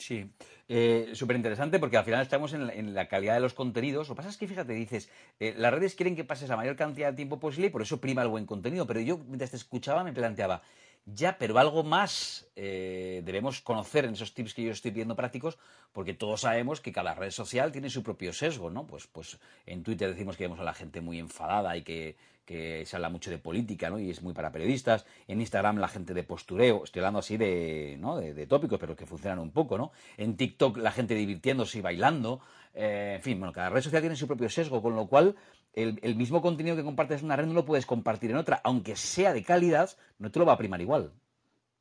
[0.03, 0.29] Sí,
[0.69, 4.09] eh, súper interesante porque al final estamos en la, calidad de los contenidos.
[4.09, 6.75] Lo que pasa es que, fíjate, dices, eh, las redes quieren que pases la mayor
[6.75, 8.85] cantidad de tiempo posible y por eso prima el buen contenido.
[8.85, 10.63] Pero yo, mientras te escuchaba, me planteaba,
[11.05, 15.59] ya, pero algo más eh, debemos conocer en esos tips que yo estoy pidiendo prácticos,
[15.93, 18.87] porque todos sabemos que cada red social tiene su propio sesgo, ¿no?
[18.87, 22.85] Pues, pues en Twitter decimos que vemos a la gente muy enfadada y que, que
[22.87, 23.99] se habla mucho de política, ¿no?
[23.99, 25.07] Y es muy para periodistas.
[25.27, 28.19] En Instagram la gente de postureo, estoy hablando así de, ¿no?
[28.19, 29.93] de, tópicos, pero que funcionan un poco, ¿no?
[30.17, 32.41] En TikTok la gente divirtiéndose y bailando.
[32.75, 35.37] Eh, en fin, bueno, cada red social tiene su propio sesgo, con lo cual
[35.75, 38.97] el, mismo contenido que compartes en una red no lo puedes compartir en otra, aunque
[38.97, 41.13] sea de calidad, no te lo va a primar igual.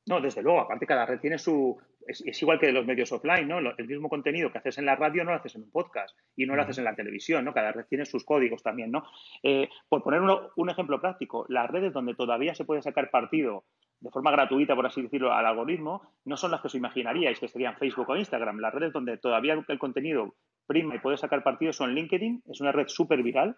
[0.08, 1.77] No, desde luego, aparte cada red tiene su...
[2.08, 3.60] Es, igual que los medios offline, ¿no?
[3.60, 6.47] El mismo contenido que haces en la radio no lo haces en un podcast y
[6.47, 7.54] no lo haces en la televisión, ¿no?
[7.54, 9.04] Cada red tiene sus códigos también, ¿no?
[9.43, 13.65] Eh, por poner un ejemplo práctico, las redes donde todavía se puede sacar partido
[14.01, 17.47] de forma gratuita, por así decirlo, al algoritmo, no son las que os imaginaríais, que
[17.47, 18.58] serían Facebook o Instagram.
[18.58, 20.34] Las redes donde todavía el contenido
[20.65, 23.58] prima y puede sacar partido son LinkedIn, es una red súper viral,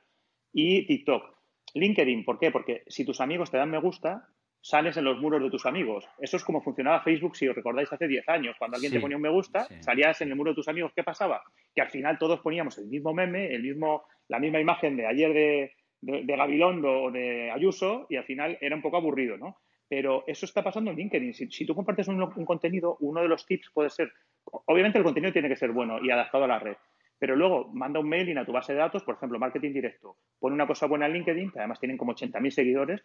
[0.53, 1.33] y TikTok.
[1.73, 2.51] LinkedIn, ¿por qué?
[2.51, 4.29] Porque si tus amigos te dan me gusta,
[4.61, 6.07] sales en los muros de tus amigos.
[6.19, 8.55] Eso es como funcionaba Facebook, si os recordáis, hace 10 años.
[8.57, 10.93] Cuando alguien te ponía un me gusta, salías en el muro de tus amigos.
[10.95, 11.43] ¿Qué pasaba?
[11.75, 15.33] Que al final todos poníamos el mismo meme, el mismo, la misma imagen de ayer
[15.33, 19.57] de, de, Gabilondo o de Ayuso y al final era un poco aburrido, ¿no?
[19.89, 21.33] Pero eso está pasando en LinkedIn.
[21.33, 24.13] Si, tú compartes un, un contenido, uno de los tips puede ser,
[24.45, 26.77] obviamente el contenido tiene que ser bueno y adaptado a la red,
[27.23, 30.55] pero luego manda un mailing a tu base de datos, por ejemplo, marketing directo, pone
[30.55, 33.01] una cosa buena en LinkedIn, que además tienen como 80.000 seguidores,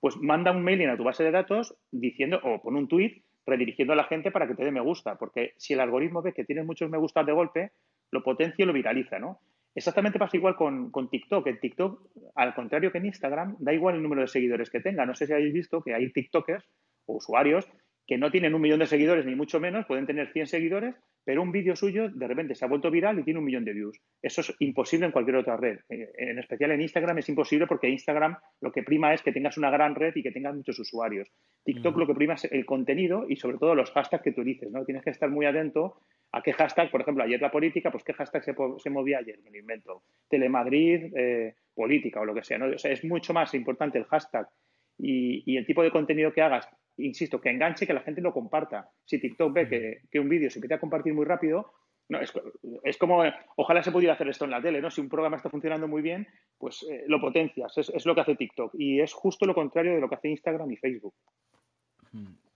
[0.00, 3.92] pues manda un mailing a tu base de datos diciendo, o pone un tweet redirigiendo
[3.92, 6.46] a la gente para que te dé me gusta, porque si el algoritmo ve que
[6.46, 7.72] tienes muchos me gustas de golpe,
[8.10, 9.38] lo potencia y lo viraliza, ¿no?
[9.74, 11.46] Exactamente pasa igual con, con, TikTok.
[11.46, 15.04] En TikTok, al contrario que en Instagram, da igual el número de seguidores que tenga.
[15.04, 16.64] No sé si habéis visto que hay TikTokers
[17.04, 17.68] o usuarios
[18.08, 20.94] que no tienen un millón de seguidores, ni mucho menos, pueden tener 100 seguidores,
[21.28, 23.74] pero un vídeo suyo de repente se ha vuelto viral y tiene un millón de
[23.74, 24.00] views.
[24.22, 25.78] Eso es imposible en cualquier otra red.
[25.90, 29.58] Eh, en especial en Instagram es imposible porque Instagram lo que prima es que tengas
[29.58, 31.30] una gran red y que tengas muchos usuarios.
[31.66, 34.70] TikTok lo que prima es el contenido y sobre todo los hashtags que tú dices,
[34.72, 34.86] ¿no?
[34.86, 36.00] Tienes que estar muy atento
[36.32, 39.50] a qué hashtag, por ejemplo, ayer la política, pues qué hashtag se, movía ayer, me
[39.50, 40.04] lo invento.
[40.30, 42.74] Telemadrid, eh, política o lo que sea, ¿no?
[42.74, 44.48] O sea, es mucho más importante el hashtag
[44.96, 46.66] y, el tipo de contenido que hagas,
[46.98, 48.90] insisto, que enganche, que la gente lo comparta.
[49.04, 51.72] Si TikTok ve que, un vídeo se empieza a compartir muy rápido,
[52.08, 53.22] no, es, como,
[53.56, 54.90] ojalá se pudiera hacer esto en la tele, ¿no?
[54.90, 58.34] Si un programa está funcionando muy bien, pues eh, lo potencias, es, lo que hace
[58.34, 58.74] TikTok.
[58.78, 61.14] Y es justo lo contrario de lo que hace Instagram y Facebook.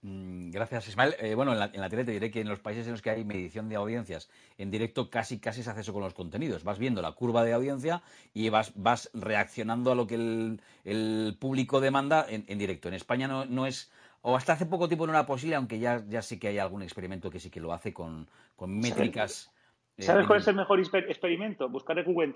[0.05, 1.15] Mm, gracias, Ismael.
[1.21, 3.25] Eh, bueno, en la, tele te diré que en los países en los que hay
[3.25, 4.29] medición de audiencias
[4.59, 6.65] en directo casi casi se hace eso con los contenidos.
[6.65, 8.03] Vas viendo la curva de audiencia
[8.35, 12.89] y vas, vas reaccionando a lo que el, público demanda en, directo.
[12.89, 16.03] En España no, no, es, o hasta hace poco tiempo no era posible, aunque ya,
[16.09, 19.53] ya sí que hay algún experimento que sí que lo hace con, con métricas.
[19.97, 21.69] Eh, ¿Sabes cuál es el mejor experimento?
[21.69, 22.33] Buscar en Google,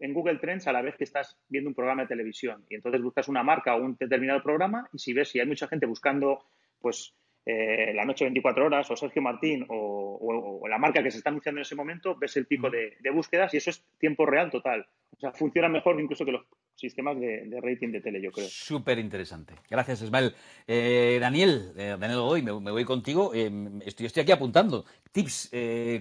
[0.00, 2.64] en Google Trends a la vez que estás viendo un programa de televisión.
[2.70, 5.66] Y entonces buscas una marca o un determinado programa y si ves si hay mucha
[5.66, 6.44] gente buscando
[6.78, 7.14] pues
[7.44, 11.58] eh, La Noche 24 Horas o Sergio Martín o, la marca que se está anunciando
[11.58, 14.86] en ese momento, ves el pico de, búsquedas y eso es tiempo real total.
[15.16, 18.48] O sea, funciona mejor incluso que los sistemas de, rating de tele, yo creo.
[18.48, 19.54] Súper interesante.
[19.70, 20.34] Gracias, Ismael.
[20.66, 23.32] Eh, Daniel, eh, Daniel Godoy, me, voy contigo.
[23.34, 25.50] estoy, estoy aquí apuntando tips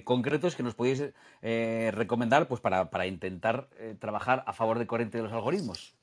[0.04, 1.04] concretos que nos podéis
[1.42, 5.94] recomendar pues para, para intentar trabajar a favor de corriente de los algoritmos.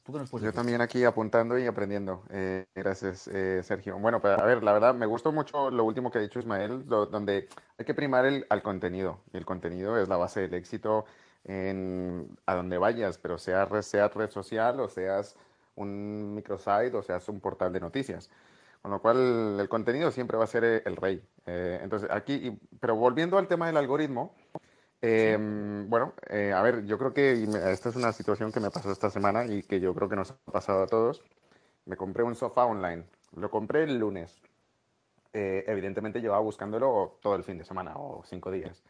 [0.40, 2.22] Yo también aquí apuntando y aprendiendo.
[2.30, 3.98] Eh, gracias, eh, Sergio.
[3.98, 6.86] Bueno, pues a ver, la verdad, me gustó mucho lo último que ha dicho Ismael,
[6.86, 9.20] donde hay que primar el, al contenido.
[9.34, 11.04] Y el contenido es la base del éxito
[11.48, 15.36] en, a donde vayas, pero sea, sea red social o seas
[15.74, 18.30] un microsite o seas un portal de noticias.
[18.82, 21.20] Con lo cual, el contenido siempre va a ser el rey.
[21.46, 24.34] Eh, entonces, aquí, pero volviendo al tema del algoritmo,
[25.00, 28.90] Em, bueno, eh, a ver, yo creo que esta es una situación que me pasó
[28.90, 31.22] esta semana y que yo creo que nos ha pasado a todos.
[31.86, 33.04] Me compré un sofá online.
[33.36, 34.40] Lo compré el lunes.
[35.32, 38.82] Eh, evidentemente llevaba buscándolo todo el fin de semana o cinco días.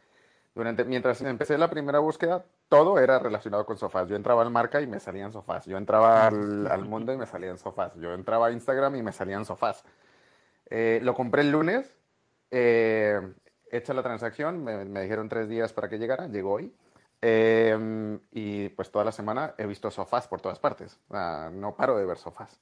[0.55, 4.07] Durante, mientras empecé la primera búsqueda, todo era relacionado con sofás.
[4.09, 5.65] Yo entraba al marca y me salían sofás.
[5.65, 7.95] Yo entraba al, mundo y me salían sofás.
[7.95, 9.83] Yo entraba a Instagram y me salían sofás.
[10.69, 11.95] Eh, lo compré el lunes.
[12.51, 13.21] Eh,
[13.71, 16.73] hecha la transacción, me, dijeron tres días para que llegara, llegó hoy.
[17.21, 20.99] Em, y pues toda la semana he visto sofás por todas partes.
[21.09, 22.59] no paro de ver sofás.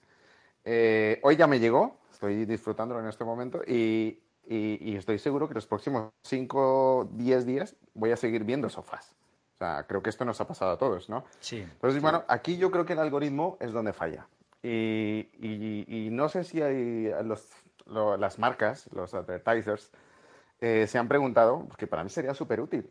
[0.69, 5.67] Eh, hoy ya me llegó, estoy disfrutándolo en este momento y, estoy seguro que los
[5.67, 9.15] próximos 5, 10 días voy a seguir viendo sofás.
[9.53, 11.25] O sea, creo que esto nos ha pasado a todos, ¿no?
[11.39, 11.57] Sí.
[11.59, 14.27] Entonces, bueno, aquí yo creo que el algoritmo es donde falla.
[14.61, 17.49] Y, no sé si hay los,
[17.85, 19.91] las marcas, los advertisers,
[20.61, 22.89] eh, se han preguntado, porque para mí sería súper útil,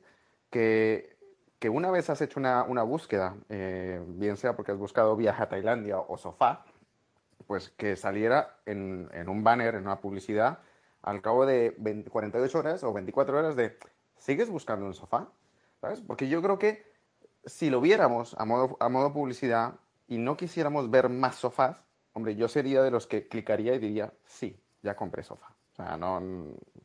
[0.51, 1.17] que,
[1.59, 5.43] que, una vez has hecho una, una búsqueda, eh, bien sea porque has buscado viaje
[5.43, 6.65] a Tailandia o sofá,
[7.47, 10.59] pues que saliera en, en un banner, en una publicidad,
[11.07, 11.75] al cabo de
[12.11, 13.79] 48 horas o 24 horas de,
[14.19, 15.29] ¿sigues buscando un sofá?
[15.81, 16.01] ¿Sabes?
[16.01, 16.85] Porque yo creo que
[17.45, 19.75] si lo viéramos a modo, a modo publicidad
[20.09, 21.81] y no quisiéramos ver más sofás,
[22.13, 25.55] hombre, yo sería de los que clicaría y diría, sí, ya compré sofá.
[25.73, 26.21] O sea, no,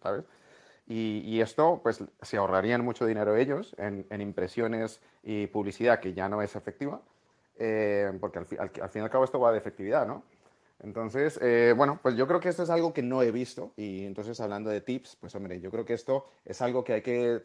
[0.03, 0.23] ¿sabes?
[0.88, 6.41] Y, esto, pues, se ahorrarían mucho dinero ellos en, impresiones y publicidad que ya no
[6.41, 7.01] es efectiva,
[7.57, 10.23] eh, porque al, al, fin y al cabo esto va de efectividad, ¿no?
[10.83, 14.05] Entonces, eh, bueno, pues yo creo que esto es algo que no he visto y
[14.05, 17.41] entonces hablando de tips, pues hombre, yo creo que esto es algo que hay que,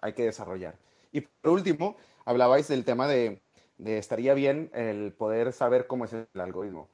[0.00, 0.76] hay que desarrollar.
[1.12, 3.42] Y por último, hablabais del tema de,
[3.76, 6.88] de estaría bien el poder saber cómo es el algoritmo.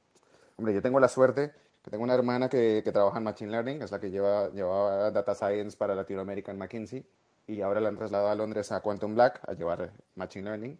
[0.57, 1.53] Hombre, yo tengo la suerte
[1.89, 5.35] tengo una hermana que, que, trabaja en Machine Learning, es la que lleva, llevaba Data
[5.35, 7.05] Science para Latinoamérica en McKinsey,
[7.47, 10.79] y ahora la han trasladado a Londres a Quantum Black a llevar Machine Learning.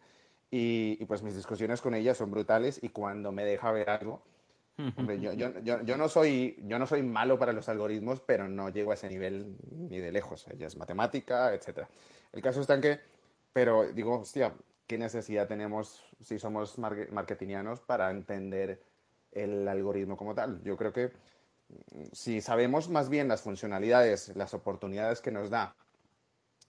[0.49, 4.21] Y, pues mis discusiones con ella son brutales y cuando me deja ver algo,
[4.97, 8.47] hombre, yo, yo, yo, yo, no soy, yo no soy malo para los algoritmos, pero
[8.47, 10.47] no llego a ese nivel ni de lejos.
[10.49, 11.87] Ella es matemática, etc.
[12.31, 12.99] El caso está en que,
[13.53, 14.53] pero digo, hostia,
[14.87, 18.81] ¿qué necesidad tenemos si somos marketingianos para entender
[19.35, 20.63] el algoritmo como tal.
[20.63, 21.11] Yo creo que
[21.67, 25.75] mm, si sabemos más bien las funcionalidades, las oportunidades que nos da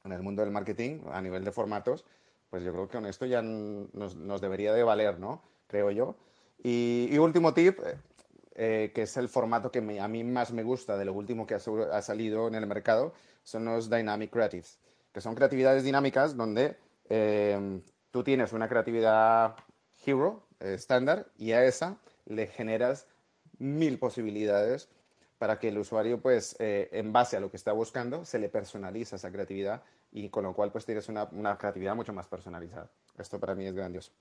[0.05, 2.05] en el mundo del marketing a nivel de formatos,
[2.51, 5.43] pues yo creo que con esto ya nos, debería de valer, ¿no?
[5.67, 6.17] Creo yo.
[6.63, 7.79] Y, último tip,
[8.55, 11.55] eh, que es el formato que a mí más me gusta de lo último que
[11.55, 14.79] ha, salido en el mercado, son los Dynamic Creatives,
[15.13, 16.77] que son creatividades dinámicas donde
[17.09, 19.57] eh, tú tienes una creatividad
[20.05, 23.07] hero estándar y a esa le generas
[23.59, 24.89] mil posibilidades
[25.39, 28.49] para que el usuario, pues, eh, en base a lo que está buscando, se le
[28.49, 32.91] personaliza esa creatividad y con lo cual, pues, tienes una creatividad mucho más personalizada.
[33.19, 34.13] Esto para mí es grandioso.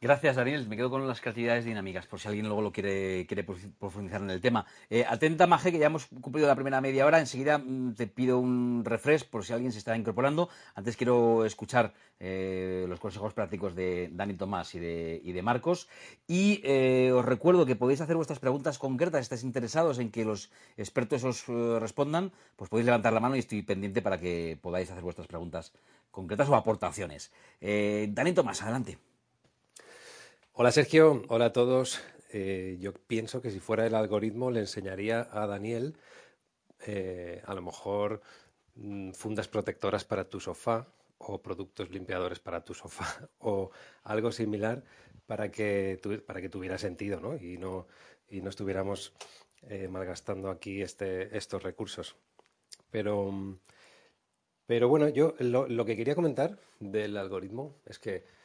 [0.00, 0.68] Gracias, Daniel.
[0.68, 4.30] Me quedo con las creatividades dinámicas, por si alguien luego lo quiere, quiere profundizar en
[4.30, 4.64] el tema.
[4.90, 7.18] Eh, atenta, Maje, que ya hemos cumplido la primera media hora.
[7.18, 10.50] Enseguida mm, te pido un refresh por si alguien se está incorporando.
[10.76, 15.88] Antes quiero escuchar eh, los consejos prácticos de Dani Tomás y de, y de Marcos.
[16.28, 19.18] Y eh, os recuerdo que podéis hacer vuestras preguntas concretas.
[19.18, 21.44] Si estáis interesados en que los expertos os
[21.80, 25.72] respondan, pues podéis levantar la mano y estoy pendiente para que podáis hacer vuestras preguntas
[26.12, 27.32] concretas o aportaciones.
[27.60, 29.07] Dani Tomás, adelante.
[30.60, 32.00] Hola Sergio, hola a todos.
[32.32, 35.94] Eh, yo pienso que si fuera el algoritmo le enseñaría a Daniel
[36.84, 38.22] eh, a lo mejor
[38.74, 43.06] mm, fundas protectoras para tu sofá o productos limpiadores para tu sofá
[43.38, 43.70] o
[44.02, 44.82] algo similar
[45.26, 47.36] para que, para que tuviera sentido ¿no?
[47.36, 47.86] Y, no,
[48.28, 49.12] y no estuviéramos
[49.68, 52.16] eh, malgastando aquí este, estos recursos.
[52.90, 53.32] Pero,
[54.66, 58.37] pero bueno, yo lo que quería comentar del algoritmo es que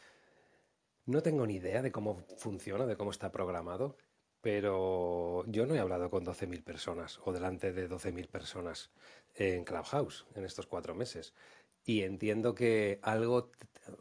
[1.05, 3.97] no tengo ni idea de cómo funciona, de cómo está programado,
[4.41, 8.91] pero yo no he hablado con 12.000 personas o delante de 12.000 personas
[9.35, 11.33] en Clubhouse en estos cuatro meses.
[11.85, 13.51] Y entiendo que algo,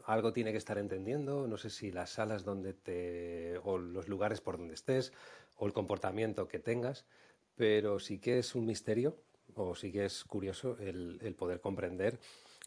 [0.05, 3.57] algo tiene que estar entendiendo, no sé si las salas donde te.
[3.63, 5.11] o los lugares por donde estés,
[5.57, 7.05] o el comportamiento que tengas,
[7.55, 9.17] pero sí que es un misterio,
[9.55, 12.19] o sí que es curioso el, el poder comprender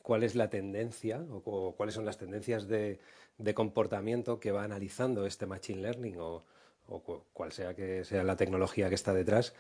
[0.06, 3.00] cuál es la tendencia o, cuáles son las tendencias de,
[3.54, 6.44] comportamiento que va analizando este Machine Learning o,
[7.32, 9.52] cual sea que sea la tecnología que está detrás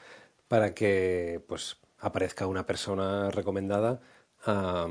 [0.46, 4.00] para que pues aparezca una persona recomendada
[4.44, 4.86] a,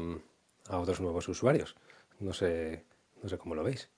[0.71, 1.77] otros nuevos usuarios.
[2.19, 2.83] No sé,
[3.23, 3.89] no sé cómo lo veis.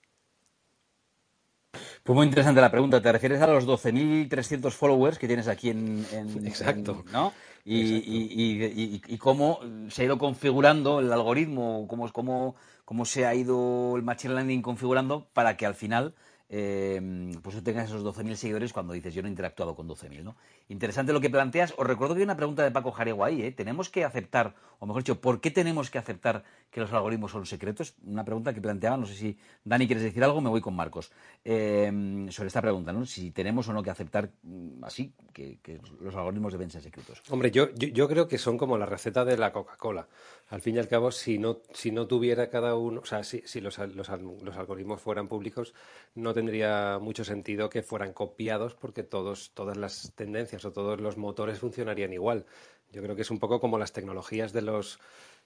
[2.07, 3.01] Pues muy interesante la pregunta.
[3.01, 6.05] ¿Te refieres a los 12.300 followers que tienes aquí en...
[6.45, 7.03] Exacto.
[7.11, 7.33] ¿no?
[7.65, 14.03] y, cómo se ha ido configurando el algoritmo, cómo, cómo, cómo se ha ido el
[14.03, 16.13] Machine Learning configurando para que al final
[16.49, 20.23] eh, pues tú tengas esos 12.000 seguidores cuando dices yo no he interactuado con 12.000.
[20.23, 20.35] ¿no?
[20.69, 21.73] Interesante lo que planteas.
[21.77, 23.41] Os recuerdo que hay una pregunta de Paco Jarego ahí.
[23.41, 23.51] ¿eh?
[23.51, 27.45] ¿Tenemos que aceptar, o mejor dicho, ¿por qué tenemos que aceptar que los algoritmos son
[27.45, 27.95] secretos?
[28.05, 31.11] Una pregunta que planteaba, no sé si Dani quieres decir algo, me voy con Marcos.
[31.43, 33.05] Eh, sobre esta pregunta, ¿no?
[33.05, 37.21] si tenemos o no que aceptar mm, así que, los algoritmos deben ser secretos.
[37.29, 40.07] Hombre, yo, yo, creo que son como la receta de la Coca-Cola.
[40.49, 43.41] Al fin y al cabo, si no, si no tuviera cada uno, o sea, si,
[43.45, 45.75] si los, los, los algoritmos fueran públicos,
[46.15, 51.17] no tendría mucho sentido que fueran copiados porque todos, todas las tendencias o todos los
[51.17, 52.45] motores funcionarían igual.
[52.91, 54.99] Yo creo que es un poco como las tecnologías de los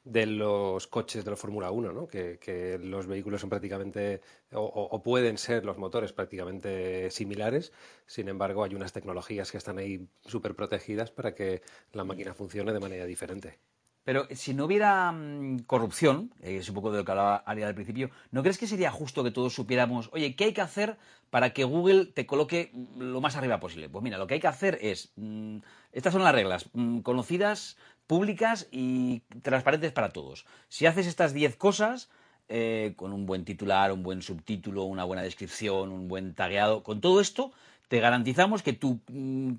[0.04, 2.08] de los coches de la Fórmula 1, ¿no?
[2.08, 4.20] que, los vehículos son prácticamente,
[4.52, 7.72] o, pueden ser los motores prácticamente similares,
[8.06, 11.62] sin embargo hay unas tecnologías que están ahí súper protegidas para que
[11.94, 13.60] la máquina funcione de manera diferente.
[14.04, 17.68] Pero si no hubiera mm, corrupción, eh, es un poco de lo que hablaba Aria
[17.68, 20.98] al principio, ¿no crees que sería justo que todos supiéramos, oye, ¿qué hay que hacer
[21.30, 23.90] para que Google te coloque lo más arriba posible?
[23.90, 25.58] Pues mira, lo que hay que hacer es, mm,
[25.92, 30.46] estas son las reglas, mm, conocidas, públicas y transparentes para todos.
[30.68, 32.10] Si haces estas 10 cosas,
[32.50, 37.00] eh, con un buen titular, un buen subtítulo, una buena descripción, un buen tagueado, con
[37.00, 37.54] todo esto,
[37.88, 39.00] te garantizamos que tu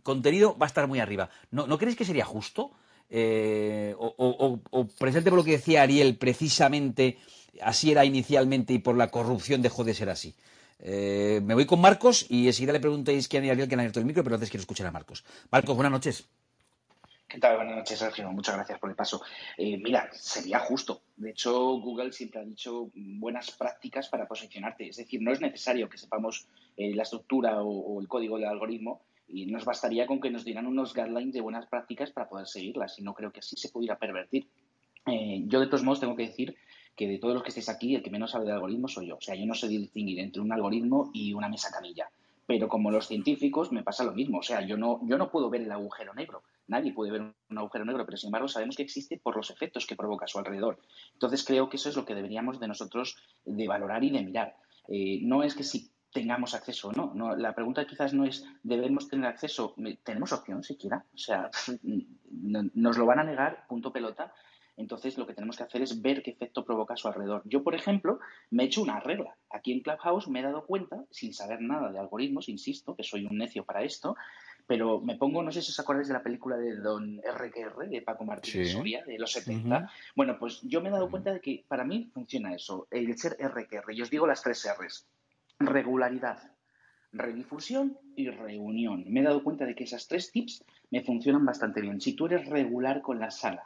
[0.02, 1.30] contenido va a estar muy arriba.
[1.50, 2.72] ¿No, ¿no crees que sería justo?
[3.14, 7.18] Eh, o, presente por lo que decía Ariel, precisamente
[7.60, 10.34] así era inicialmente y por la corrupción dejó de ser así.
[10.78, 14.00] Eh, me voy con Marcos y enseguida le preguntéis quién y Ariel que han abierto
[14.00, 15.24] el micro, pero antes quiero escuchar a Marcos.
[15.50, 16.26] Marcos, buenas noches.
[17.28, 17.56] ¿Qué tal?
[17.56, 18.30] Buenas noches, Sergio.
[18.30, 19.20] Muchas gracias por el paso.
[19.58, 21.02] Eh, mira, sería justo.
[21.16, 24.88] De hecho, Google siempre ha dicho buenas prácticas para posicionarte.
[24.88, 26.46] Es decir, no es necesario que sepamos
[26.78, 30.94] la estructura o, el código del algoritmo, y nos bastaría con que nos dieran unos
[30.94, 34.46] guidelines de buenas prácticas para poder seguirlas y no creo que así se pudiera pervertir.
[35.06, 36.56] Eh, yo de todos modos tengo que decir
[36.94, 39.16] que de todos los que estéis aquí, el que menos sabe de algoritmos soy yo.
[39.16, 42.10] O sea, yo no sé distinguir entre un algoritmo y una mesa camilla.
[42.46, 44.38] Pero como los científicos me pasa lo mismo.
[44.38, 46.42] O sea, yo no, yo no puedo ver el agujero negro.
[46.68, 49.86] Nadie puede ver un agujero negro, pero sin embargo sabemos que existe por los efectos
[49.86, 50.78] que provoca a su alrededor.
[51.14, 54.56] Entonces creo que eso es lo que deberíamos de nosotros de valorar y de mirar.
[54.88, 57.12] Eh, no es que si tengamos acceso o no.
[57.14, 57.34] no.
[57.36, 61.04] La pregunta quizás no es debemos tener acceso, ¿tenemos opción siquiera?
[61.14, 61.50] O sea,
[62.30, 64.32] nos lo van a negar, punto pelota.
[64.76, 67.42] Entonces lo que tenemos que hacer es ver qué efecto provoca a su alrededor.
[67.44, 68.20] Yo, por ejemplo,
[68.50, 69.36] me he hecho una regla.
[69.50, 73.26] Aquí en Clubhouse me he dado cuenta, sin saber nada de algoritmos, insisto, que soy
[73.26, 74.16] un necio para esto,
[74.66, 78.02] pero me pongo, no sé si os acordáis de la película de Don RQR, de
[78.02, 78.72] Paco Martínez Sí.
[78.72, 79.90] Soria, de los 70.
[80.16, 83.36] Bueno, pues yo me he dado cuenta de que para mí funciona eso, el ser
[83.38, 83.92] RQR.
[83.92, 85.06] Y os digo las tres R's.
[85.66, 86.50] Regularidad,
[87.12, 89.04] redifusión y reunión.
[89.08, 92.00] Me he dado cuenta de que esas tres tips me funcionan bastante bien.
[92.00, 93.64] Si tú eres regular con la sala,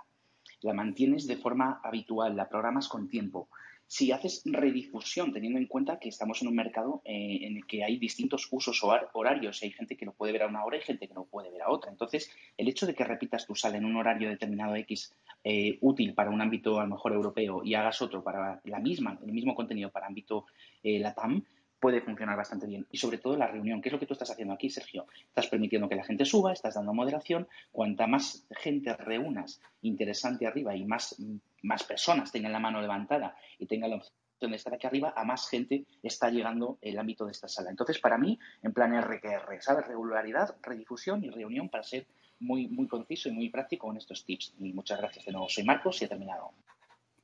[0.63, 3.49] la mantienes de forma habitual, la programas con tiempo.
[3.89, 7.85] Si haces redifusión, teniendo en cuenta que estamos en un mercado eh, en el que
[7.85, 10.81] hay distintos usos hor- horarios, hay gente que lo puede ver a una hora y
[10.81, 11.93] gente que lo puede ver a otra.
[11.93, 16.15] Entonces, el hecho de que repitas tu sala en un horario determinado X eh, útil
[16.15, 19.55] para un ámbito a lo mejor europeo y hagas otro para la misma, el mismo
[19.55, 20.47] contenido para ámbito
[20.83, 21.45] eh, LATAM,
[21.87, 22.85] puede funcionar bastante bien.
[22.91, 25.07] Y sobre todo la reunión, que es lo que tú estás haciendo aquí, Sergio.
[25.29, 27.47] Estás permitiendo que la gente suba, estás dando moderación.
[27.71, 31.15] Cuanta más gente reúnas interesante arriba y más,
[31.63, 35.23] más personas tengan la mano levantada y tengan la opción de estar aquí arriba, a
[35.23, 37.71] más gente está llegando el ámbito de esta sala.
[37.71, 39.87] Entonces, para mí, en plan RQR, ¿sabes?
[39.87, 42.09] Regularidad, redifusión y reunión para ser
[42.41, 44.55] muy, muy conciso y muy práctico con estos tips.
[44.59, 45.49] Y muchas gracias de nuevo.
[45.49, 46.51] Soy Marcos y he terminado.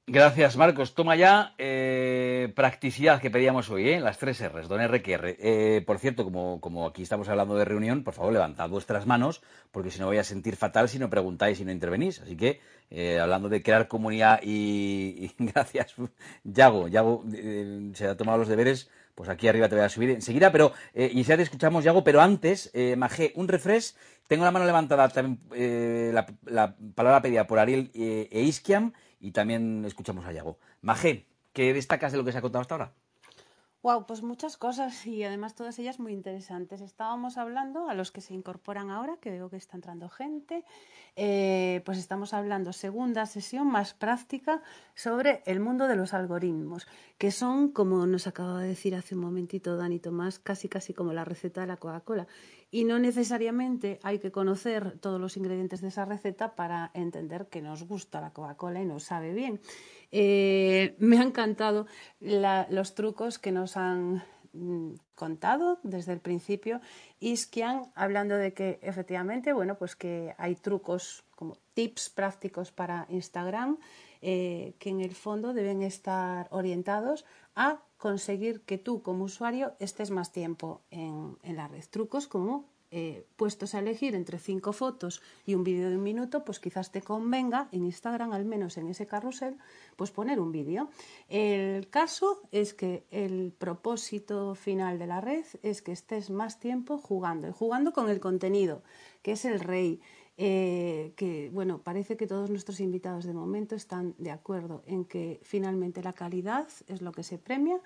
[0.09, 0.95] Gracias, Marcos.
[0.95, 4.01] Toma ya eh, practicidad que pedíamos hoy, ¿eh?
[4.01, 5.37] las tres R's, don RQR.
[5.39, 9.43] Eh, por cierto, como, como aquí estamos hablando de reunión, por favor, levantad vuestras manos,
[9.71, 12.21] porque si no voy a sentir fatal si no preguntáis y no intervenís.
[12.21, 15.95] Así que, eh, hablando de crear comunidad y, y gracias,
[16.43, 20.11] Yago, Yago eh, se ha tomado los deberes, pues aquí arriba te voy a subir
[20.11, 23.95] enseguida, pero, eh, ya te escuchamos, Yago, pero antes, eh, Majé, un refresh,
[24.29, 28.51] tengo la mano levantada también, eh, la, la palabra pedida por Ariel eh, e
[29.21, 30.59] y también escuchamos a Yago.
[30.81, 32.95] Majé, ¿qué destacas de lo que se ha contado hasta ahora?
[33.83, 36.81] Wow, pues muchas cosas y además todas ellas muy interesantes.
[36.81, 40.65] Estábamos hablando a los que se incorporan ahora, que veo que está entrando gente,
[41.17, 44.63] eh, pues estamos hablando segunda sesión más práctica
[44.95, 46.87] sobre el mundo de los algoritmos,
[47.19, 51.13] que son, como nos acaba de decir hace un momentito Dani Tomás, casi casi como
[51.13, 52.29] la receta de la Coca-Cola.
[52.75, 57.61] Y no necesariamente hay que conocer todos los ingredientes de esa receta para entender que
[57.61, 59.61] nos gusta la Coca-Cola y nos sabe bien.
[60.11, 61.87] Eh, me han encantado
[62.21, 66.81] los trucos que nos han mm, contado desde el principio
[67.21, 73.79] Iskian hablando de que efectivamente bueno pues que hay trucos como tips prácticos para Instagram
[74.21, 80.11] eh, que en el fondo deben estar orientados a conseguir que tú como usuario estés
[80.11, 85.55] más tiempo en, la red trucos como eh, puestos a elegir entre cinco fotos y
[85.55, 89.07] un vídeo de un minuto, pues quizás te convenga en Instagram, al menos en ese
[89.07, 89.57] carrusel,
[89.95, 90.91] pues poner un vídeo.
[91.29, 96.99] El caso es que el propósito final de la red es que estés más tiempo
[96.99, 98.83] jugando, y jugando con el contenido,
[99.23, 100.01] que es el rey.
[100.37, 105.41] Eh, que bueno, parece que todos nuestros invitados de momento están de acuerdo en que
[105.43, 107.81] finalmente la calidad es lo que se premia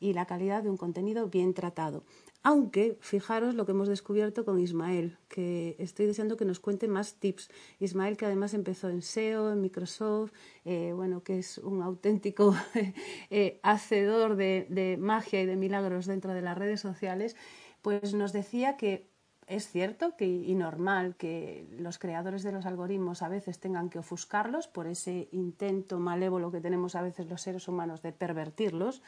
[0.00, 2.04] y la calidad de un contenido bien tratado.
[2.42, 7.14] Aunque, fijaros lo que hemos descubierto con Ismael, que estoy deseando que nos cuente más
[7.14, 7.50] tips.
[7.80, 10.32] Ismael, que además empezó en SEO, en Microsoft,
[10.64, 12.54] eh, bueno, que es un auténtico
[13.30, 17.34] eh, hacedor de, de magia y de milagros dentro de las redes sociales,
[17.82, 19.07] pues nos decía que
[19.48, 23.98] es cierto que, y normal que los creadores de los algoritmos a veces tengan que
[23.98, 29.02] ofuscarlos por ese intento malévolo que tenemos a veces los seres humanos de pervertirlos,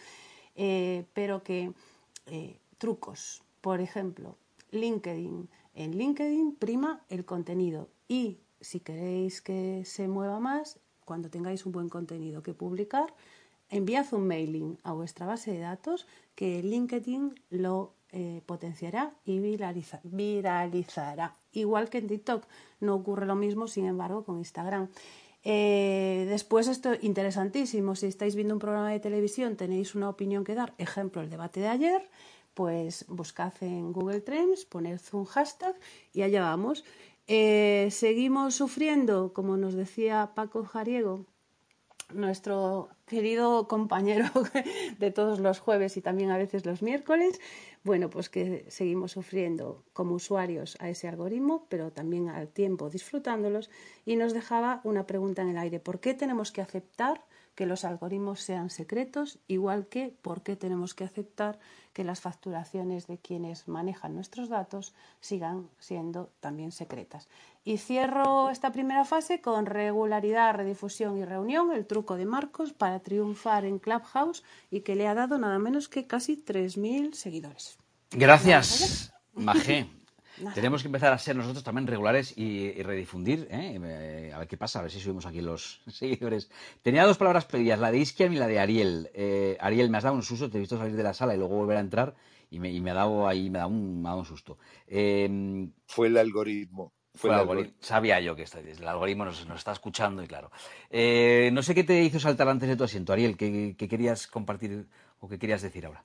[0.56, 1.72] eh, pero que
[2.26, 4.38] eh, trucos, por ejemplo,
[4.70, 5.48] LinkedIn.
[5.74, 11.72] En LinkedIn prima el contenido y si queréis que se mueva más, cuando tengáis un
[11.72, 13.14] buen contenido que publicar,
[13.68, 20.00] enviad un mailing a vuestra base de datos que LinkedIn lo eh, potenciará y viraliza-
[20.04, 21.36] viralizará.
[21.52, 22.44] Igual que en TikTok.
[22.80, 24.88] No ocurre lo mismo, sin embargo, con Instagram.
[25.44, 27.94] Eh, después, esto interesantísimo.
[27.94, 31.60] Si estáis viendo un programa de televisión, tenéis una opinión que dar, ejemplo, el debate
[31.60, 32.08] de ayer,
[32.54, 35.74] pues buscad en Google Trends, poned un hashtag
[36.12, 36.84] y allá vamos.
[37.26, 41.24] Eh, seguimos sufriendo, como nos decía Paco Jariego,
[42.12, 44.26] nuestro querido compañero
[44.98, 47.40] de todos los jueves y también a veces los miércoles,
[47.82, 53.70] bueno, pues que seguimos sufriendo como usuarios a ese algoritmo, pero también al tiempo disfrutándolos
[54.04, 57.24] y nos dejaba una pregunta en el aire, ¿por qué tenemos que aceptar
[57.54, 61.58] que los algoritmos sean secretos, igual que por qué tenemos que aceptar
[61.92, 67.28] que las facturaciones de quienes manejan nuestros datos sigan siendo también secretas.
[67.62, 73.00] Y cierro esta primera fase con regularidad, redifusión y reunión, el truco de Marcos para
[73.00, 77.78] triunfar en Clubhouse y que le ha dado nada menos que casi 3.000 seguidores.
[78.12, 79.86] Gracias, Majé.
[80.40, 80.54] Nada.
[80.54, 83.46] Tenemos que empezar a ser nosotros también regulares y, y redifundir.
[83.50, 83.78] ¿eh?
[83.82, 86.50] Eh, A ver qué pasa, a ver si subimos aquí los seguidores.
[86.80, 89.10] Tenía dos palabras pedidas, la de Isquian y la de Ariel.
[89.12, 91.36] Eh, Ariel, me has dado un susto, te he visto salir de la sala y
[91.38, 92.14] luego volver a entrar
[92.48, 94.24] y me, y me ha dado ahí, me ha dado un, me ha dado un
[94.26, 94.56] susto.
[94.86, 96.94] Eh, Fue el algoritmo.
[97.20, 97.74] Fue el algoritmo.
[97.80, 100.50] Sabía yo que está- el algoritmo nos, nos está escuchando y claro.
[100.88, 104.26] Eh, no sé qué te hizo saltar antes de tu asiento, Ariel, ¿qué, qué querías
[104.26, 104.88] compartir
[105.20, 106.04] o qué querías decir ahora?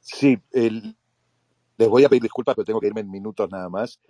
[0.00, 0.96] Sí, el-
[1.78, 4.00] les voy a pedir disculpas, pero tengo que irme en minutos nada más.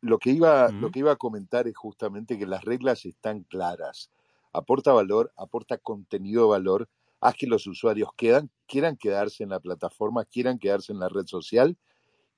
[0.00, 4.10] Lo que iba, lo que iba a comentar es justamente que las reglas están claras.
[4.52, 6.88] Aporta valor, aporta contenido de valor,
[7.20, 11.26] haz que los usuarios quedan, quieran quedarse en la plataforma, quieran quedarse en la red
[11.26, 11.76] social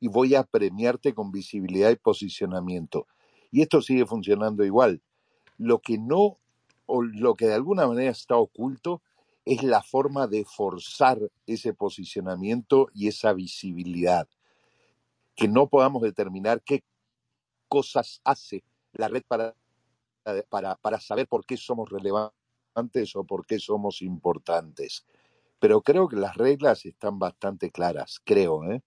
[0.02, 3.06] y voy a premiarte con visibilidad y posicionamiento.
[3.52, 5.00] Y esto sigue funcionando igual.
[5.58, 6.40] Lo que no,
[6.86, 9.00] o lo que de alguna manera está oculto,
[9.44, 14.26] es la forma de forzar ese posicionamiento y esa visibilidad.
[15.36, 16.82] Que no podamos determinar qué
[17.68, 19.54] cosas hace la red para,
[20.48, 25.06] para, para saber por qué somos relevantes o por qué somos importantes.
[25.60, 28.82] Pero creo que las reglas están bastante claras, creo, ¿eh?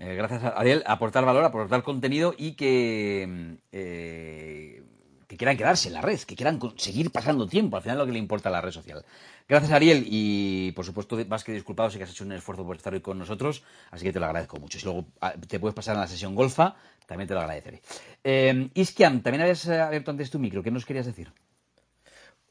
[0.00, 0.82] Eh, gracias, Ariel.
[0.86, 4.82] Aportar valor, aportar contenido y que, mm, eh,
[5.28, 7.76] que quieran quedarse en la red, que quieran seguir pasando tiempo.
[7.76, 9.04] Al final lo que le importa a la red social.
[9.46, 10.06] Gracias, Ariel.
[10.08, 13.02] Y por supuesto, más que disculpado, sé que has hecho un esfuerzo por estar hoy
[13.02, 14.78] con nosotros, así que te lo agradezco mucho.
[14.78, 16.76] Si luego ah, te puedes pasar a la sesión golfa,
[17.06, 17.82] también te lo agradeceré.
[18.24, 20.62] Eh, Iskian, también habías abierto antes tu micro.
[20.62, 21.30] ¿Qué nos querías decir?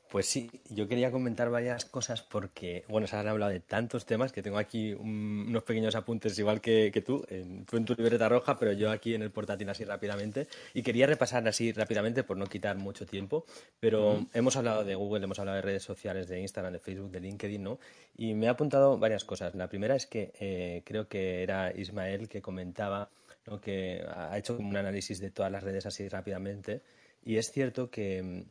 [0.10, 4.32] Pues sí, yo quería comentar varias cosas porque, bueno, se han hablado de tantos temas
[4.32, 7.94] que tengo aquí un- unos pequeños apuntes igual que, que tú, en, tú en tu
[7.94, 10.48] libreta roja, pero yo aquí en el portátil así rápidamente.
[10.74, 13.46] Y quería repasar así rápidamente por no quitar mucho tiempo,
[13.80, 17.20] pero hemos hablado de Google, hemos hablado de redes sociales, de Instagram, de Facebook, de
[17.20, 17.80] LinkedIn, ¿no?
[18.18, 19.54] Y me ha apuntado varias cosas.
[19.54, 23.12] La primera es que eh, creo que era Ismael que comentaba,
[23.46, 23.62] ¿no?
[23.62, 26.82] que ha hecho como un análisis de todas las redes así rápidamente.
[27.24, 28.46] Y es cierto que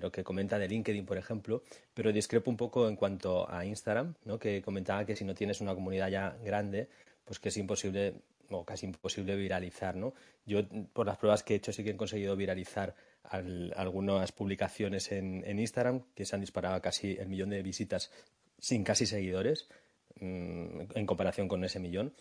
[0.00, 1.62] lo que comenta de LinkedIn, por ejemplo,
[1.94, 4.38] pero discrepo un poco en cuanto a Instagram, ¿no?
[4.38, 6.88] que comentaba que si no tienes una comunidad ya grande,
[7.24, 8.14] pues que es imposible
[8.50, 9.96] o casi imposible viralizar.
[9.96, 10.12] ¿no?
[10.44, 10.60] Yo,
[10.92, 12.94] por las pruebas que he hecho, sí que he conseguido viralizar
[13.24, 18.10] al- algunas publicaciones en, Instagram que se han disparado casi el millón de visitas
[18.58, 19.68] sin casi seguidores,
[20.20, 22.12] mm, en comparación con ese millón.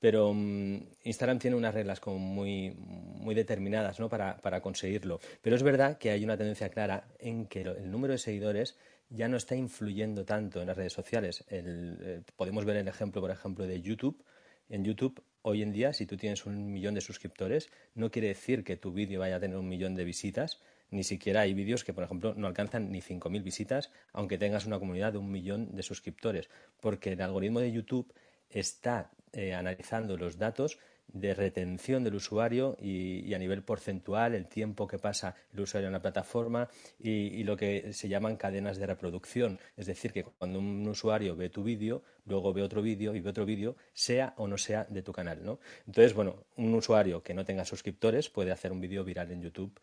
[0.00, 4.08] Pero mm, Instagram tiene unas reglas como muy, muy determinadas ¿no?
[4.08, 5.20] para, para conseguirlo.
[5.42, 8.76] Pero es verdad que hay una tendencia clara en que el número de seguidores
[9.08, 11.44] ya no está influyendo tanto en las redes sociales.
[11.48, 14.24] El- eh, podemos ver el ejemplo, por ejemplo, de YouTube.
[14.68, 18.64] En YouTube, hoy en día, si tú tienes un millón de suscriptores, no quiere decir
[18.64, 20.60] que tu vídeo vaya a tener un millón de visitas.
[20.90, 24.78] Ni siquiera hay vídeos que, por ejemplo, no alcanzan ni 5.000 visitas, aunque tengas una
[24.78, 26.48] comunidad de un millón de suscriptores.
[26.80, 28.12] Porque el algoritmo de YouTube
[28.48, 30.78] está eh, analizando los datos
[31.08, 35.92] de retención del usuario y, a nivel porcentual el tiempo que pasa el usuario en
[35.92, 36.68] la plataforma
[36.98, 39.58] y, lo que se llaman cadenas de reproducción.
[39.76, 43.30] Es decir, que cuando un usuario ve tu vídeo, luego ve otro vídeo y ve
[43.30, 45.44] otro vídeo, sea o no sea de tu canal.
[45.44, 45.60] ¿no?
[45.86, 49.78] Entonces, bueno, un usuario que no tenga suscriptores puede hacer un vídeo viral en YouTube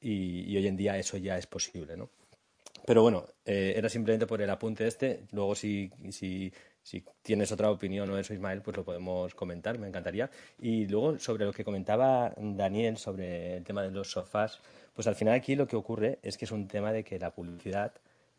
[0.00, 1.96] y, y hoy en día eso ya es posible.
[1.96, 2.10] ¿no?
[2.86, 5.24] Pero bueno, eh, era simplemente por el apunte este.
[5.32, 6.52] Luego, si, si,
[6.86, 10.30] si tienes otra opinión o eso, Ismael, pues lo podemos comentar, me encantaría.
[10.56, 14.60] Y luego, sobre lo que comentaba Daniel sobre el tema de los sofás,
[14.94, 17.32] pues al final aquí lo que ocurre es que es un tema de que la
[17.32, 17.90] publicidad.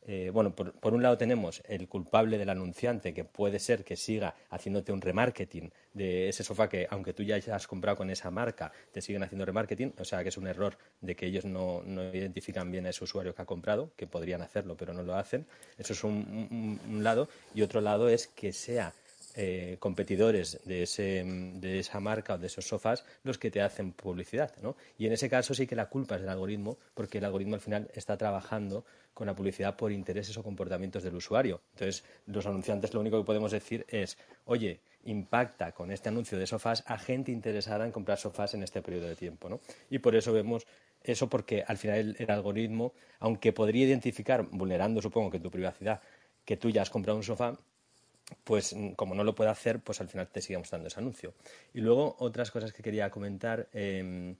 [0.09, 4.35] Eh, bueno, por, un lado tenemos el culpable del anunciante, que puede ser que siga
[4.49, 8.71] haciéndote un remarketing de ese sofá que, aunque tú ya hayas comprado con esa marca,
[8.93, 12.03] te siguen haciendo remarketing, o sea que es un error de que ellos no, no
[12.13, 15.45] identifican bien a ese usuario que ha comprado, que podrían hacerlo, pero no lo hacen.
[15.77, 17.27] Eso es un lado.
[17.53, 18.93] Y otro lado es que sea
[19.39, 24.51] eh, competidores de, esa marca o de esos sofás los que te hacen publicidad.
[24.63, 24.75] ¿no?
[24.97, 27.61] Y en ese caso sí que la culpa es del algoritmo, porque el algoritmo al
[27.61, 28.83] final está trabajando
[29.13, 31.61] con la publicidad por intereses o comportamientos del usuario.
[31.73, 36.47] Entonces, los anunciantes lo único que podemos decir es, oye, impacta con este anuncio de
[36.47, 39.49] sofás a gente interesada en comprar sofás en este periodo de tiempo.
[39.49, 39.59] ¿no?
[39.91, 40.65] Y por eso vemos
[41.03, 46.01] eso porque al final el algoritmo, aunque podría identificar, vulnerando supongo que tu privacidad,
[46.43, 47.55] que tú ya has comprado un sofá,
[48.43, 51.33] pues mm, como no lo puede hacer, pues al final te sigue mostrando ese anuncio.
[51.73, 53.67] Y luego otras cosas que quería comentar.
[53.73, 54.35] eh,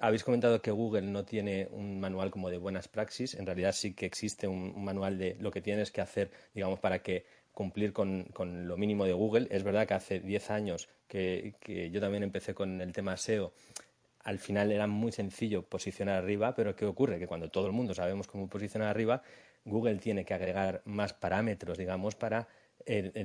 [0.00, 3.34] habéis comentado que Google no tiene un manual como de buenas praxis.
[3.34, 6.78] En realidad sí que existe un, un manual de lo que tienes que hacer, digamos,
[6.78, 9.48] para que cumplir con, con lo mínimo de Google.
[9.50, 13.52] Es verdad que hace 10 años que, que yo también empecé con el tema SEO.
[14.22, 17.18] Al final era muy sencillo posicionar arriba, pero ¿qué ocurre?
[17.18, 19.22] Que cuando todo el mundo sabemos cómo posicionar arriba,
[19.64, 22.48] Google tiene que agregar más parámetros, digamos, para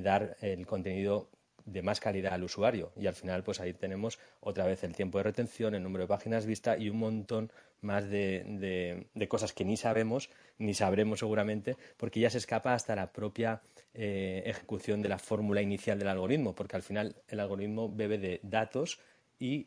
[0.02, 1.28] dar el contenido
[1.64, 2.92] de más calidad al usuario.
[2.96, 6.08] Y al final, pues ahí tenemos otra vez el tiempo de retención, el número de
[6.08, 7.50] páginas vistas y un montón
[7.80, 13.12] más de, cosas que ni sabemos, ni sabremos seguramente, porque ya se escapa hasta la
[13.12, 18.18] propia eh, ejecución de la fórmula inicial del algoritmo, porque al final el algoritmo bebe
[18.18, 19.00] de datos
[19.38, 19.66] y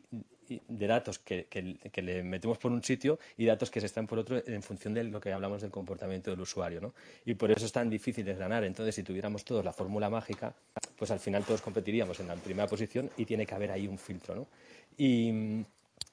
[0.68, 4.18] de datos que, que, le metemos por un sitio y datos que se están por
[4.18, 6.80] otro en función de lo que hablamos del comportamiento del usuario.
[6.80, 6.94] ¿no?
[7.24, 8.64] Y por eso es tan difícil de ganar.
[8.64, 10.54] Entonces, si tuviéramos todos la fórmula mágica,
[10.96, 13.98] pues al final todos competiríamos en la primera posición y tiene que haber ahí un
[13.98, 14.34] filtro.
[14.34, 14.46] ¿no?
[14.96, 15.62] Y,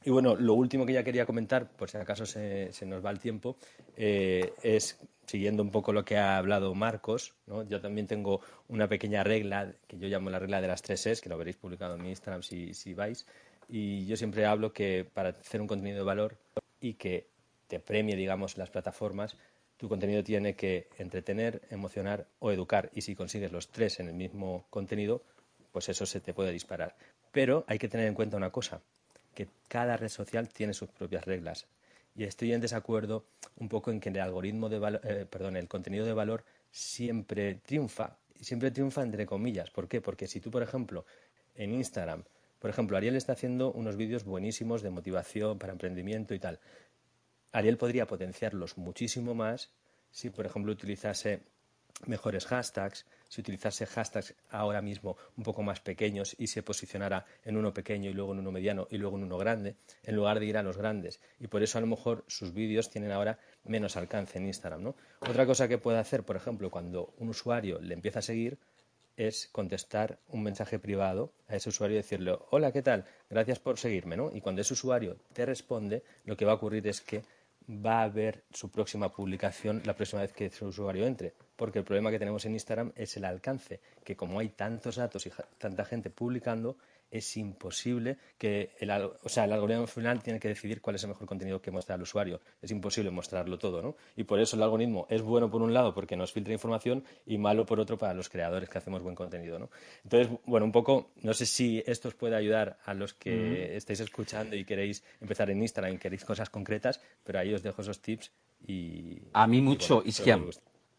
[0.04, 3.12] y bueno, lo último que ya quería comentar, por si acaso se, se nos va
[3.12, 3.58] el tiempo,
[3.98, 7.64] eh, es siguiendo un poco lo que ha hablado Marcos, ¿no?
[7.64, 11.22] yo también tengo una pequeña regla que yo llamo la regla de las tres Es,
[11.22, 13.26] que lo veréis publicado en mi Instagram si, si vais,
[13.68, 16.38] y yo siempre hablo que para hacer un contenido de valor
[16.80, 17.28] y que
[17.68, 19.36] te premie, digamos, las plataformas,
[19.78, 22.89] tu contenido tiene que entretener, emocionar o educar.
[22.93, 25.24] Y si consigues los tres en el mismo contenido,
[25.72, 26.95] pues eso se te puede disparar.
[27.32, 28.82] Pero hay que tener en cuenta una cosa,
[29.34, 31.68] que cada red social tiene sus propias reglas.
[32.16, 33.26] Y estoy en desacuerdo
[33.57, 37.55] un poco en que el algoritmo de valor, eh, perdón, el contenido de valor siempre
[37.55, 38.18] triunfa.
[38.39, 39.70] Siempre triunfa entre comillas.
[39.70, 39.99] ¿Por qué?
[39.99, 41.05] Porque si tú, por ejemplo,
[41.55, 42.24] en Instagram
[42.60, 46.60] por ejemplo, Ariel está haciendo unos vídeos buenísimos de motivación para emprendimiento y tal.
[47.51, 49.72] Ariel podría potenciarlos muchísimo más
[50.12, 51.41] si, por ejemplo, utilizase
[52.06, 57.58] mejores hashtags, si utilizase hashtags ahora mismo un poco más pequeños y se posicionara en
[57.58, 60.45] uno pequeño y luego en uno mediano y luego en uno grande, en lugar de
[60.45, 61.20] ir a los grandes.
[61.39, 64.84] Y por eso a lo mejor sus vídeos tienen ahora menos alcance en Instagram.
[64.84, 64.95] ¿no?
[65.20, 68.58] Otra cosa que puede hacer, por ejemplo, cuando un usuario le empieza a seguir,
[69.18, 73.05] es contestar un mensaje privado a ese usuario y decirle, hola, ¿qué tal?
[73.30, 74.32] Gracias por seguirme, ¿no?
[74.34, 77.24] Y cuando ese usuario te responde, lo que va a ocurrir es que
[77.70, 81.34] va a ver su próxima publicación la próxima vez que ese usuario entre.
[81.55, 85.26] Porque el problema que tenemos en Instagram es el alcance, que como hay tantos datos
[85.26, 86.78] y tanta gente publicando,
[87.18, 91.09] es imposible que el, o sea, el algoritmo final tiene que decidir cuál es el
[91.09, 92.41] mejor contenido que mostrar al usuario.
[92.61, 93.95] Es imposible mostrarlo todo, ¿no?
[94.18, 97.38] Y por eso el algoritmo es bueno por un lado porque nos filtra información y
[97.38, 99.70] malo por otro para los creadores que hacemos buen contenido, ¿no?
[100.03, 104.01] Entonces, bueno, un poco, no sé si esto os puede ayudar a los que estáis
[104.01, 108.01] escuchando y queréis empezar en Instagram y queréis cosas concretas, pero ahí os dejo esos
[108.01, 108.32] tips
[108.68, 109.22] y...
[109.32, 110.11] A mí mucho, y,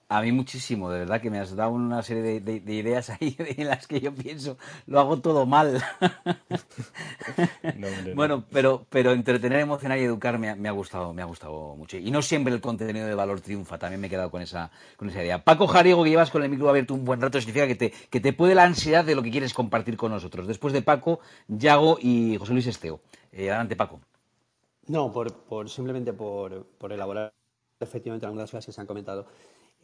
[0.09, 3.69] a mí muchísimo, de verdad que me has dado una serie de, ideas ahí en
[3.69, 5.83] las que yo pienso, lo hago todo mal.
[8.15, 11.97] bueno, pero, pero entretener, emocionar y educar me ha, gustado, me ha gustado mucho.
[11.97, 15.09] Y no siempre el contenido de valor triunfa, también me he quedado con esa, con
[15.09, 15.43] esa idea.
[15.43, 18.21] Paco Jariego, que llevas con el micro abierto un buen rato, significa que te, que
[18.21, 20.47] te puede la ansiedad de lo que quieres compartir con nosotros.
[20.47, 23.01] Después de Paco, Yago y José Luis Esteo.
[23.33, 24.01] Eh, adelante, Paco.
[24.87, 27.33] No, por, por simplemente por, por elaborar
[27.81, 29.27] efectivamente algunas cosas que se han comentado.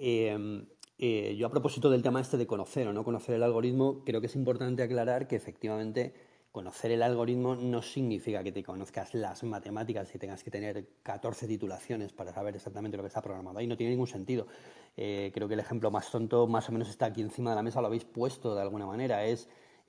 [0.05, 0.67] Em,
[0.99, 4.21] eh, yo a propósito del tema este de conocer o no conocer el algoritmo, creo
[4.21, 6.13] que es importante aclarar que efectivamente
[6.51, 11.47] conocer el algoritmo no significa que te conozcas las matemáticas y tengas que tener 14
[11.47, 13.61] titulaciones para saber exactamente lo que está programado.
[13.61, 14.49] Ahí no tiene ningún sentido.
[14.97, 17.63] Eh, creo que el ejemplo más tonto más o menos está aquí encima de la
[17.63, 19.25] mesa, lo habéis puesto de alguna manera.
[19.25, 19.49] Es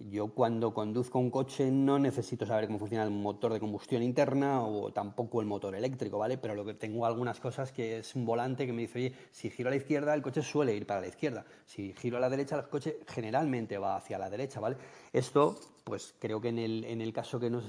[0.10, 4.64] yo cuando conduzco un coche no necesito saber cómo funciona el motor de combustión interna
[4.64, 6.38] o tampoco el motor eléctrico, ¿vale?
[6.38, 9.50] Pero lo que tengo algunas cosas que es un volante que me dice, oye, si
[9.50, 11.46] giro a la izquierda, el coche suele ir para la izquierda.
[11.66, 14.78] Si giro a la derecha, el coche generalmente va hacia la derecha, ¿vale?
[15.12, 17.64] Esto, pues creo que en el, en el caso que nos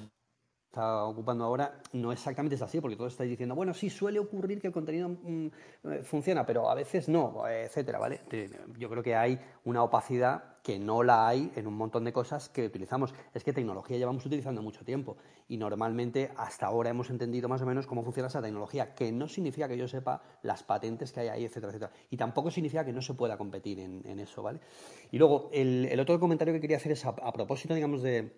[0.74, 4.60] está ocupando ahora no exactamente es así, porque todos estáis diciendo, bueno, sí suele ocurrir
[4.60, 5.46] que el contenido mm,
[5.84, 8.20] eh, funciona, pero a veces no, etcétera, ¿vale?
[8.76, 12.48] Yo creo que hay una opacidad que no la hay en un montón de cosas
[12.48, 13.14] que utilizamos.
[13.34, 15.16] Es que tecnología llevamos utilizando mucho tiempo
[15.46, 19.28] y normalmente hasta ahora hemos entendido más o menos cómo funciona esa tecnología, que no
[19.28, 21.92] significa que yo sepa las patentes que hay ahí, etcétera, etcétera.
[22.10, 24.58] Y tampoco significa que no se pueda competir en, eso, ¿vale?
[25.12, 28.32] Y luego, el, otro comentario que quería hacer es a propósito, digamos, de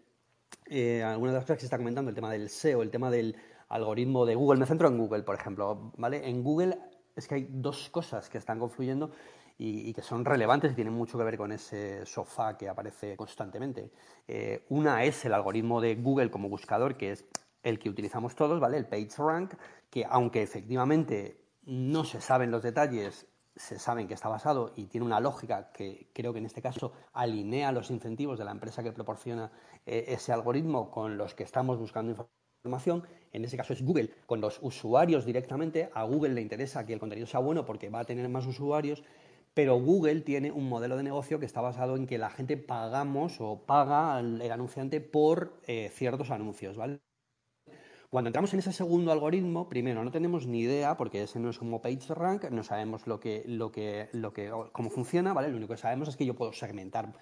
[0.66, 3.10] eh, algunas de las cosas que se está comentando, el tema del SEO, el tema
[3.10, 3.36] del
[3.68, 4.58] algoritmo de Google.
[4.58, 5.92] Me centro en Google, por ejemplo.
[5.96, 6.28] ¿vale?
[6.28, 6.78] En Google
[7.14, 9.10] es que hay dos cosas que están confluyendo
[9.58, 13.90] y, que son relevantes y tienen mucho que ver con ese sofá que aparece constantemente.
[14.28, 17.24] Eh, una es el algoritmo de Google como buscador, que es
[17.62, 18.76] el que utilizamos todos, ¿vale?
[18.76, 19.54] El PageRank,
[19.90, 23.26] que aunque efectivamente no se saben los detalles
[23.56, 26.92] se saben que está basado y tiene una lógica que creo que en este caso
[27.12, 29.50] alinea los incentivos de la empresa que proporciona
[29.86, 32.28] eh, ese algoritmo con los que estamos buscando
[32.64, 33.04] información.
[33.32, 35.90] En ese caso es Google, con los usuarios directamente.
[35.94, 39.02] A Google le interesa que el contenido sea bueno porque va a tener más usuarios,
[39.54, 43.40] pero Google tiene un modelo de negocio que está basado en que la gente pagamos
[43.40, 47.00] o paga el anunciante por eh, ciertos anuncios, ¿vale?
[48.10, 51.58] Cuando entramos en ese segundo algoritmo, primero no tenemos ni idea, porque ese no es
[51.58, 55.48] como PageRank, no sabemos lo que, lo que, lo que, cómo funciona, ¿vale?
[55.48, 57.12] Lo único que sabemos es que yo puedo segmentar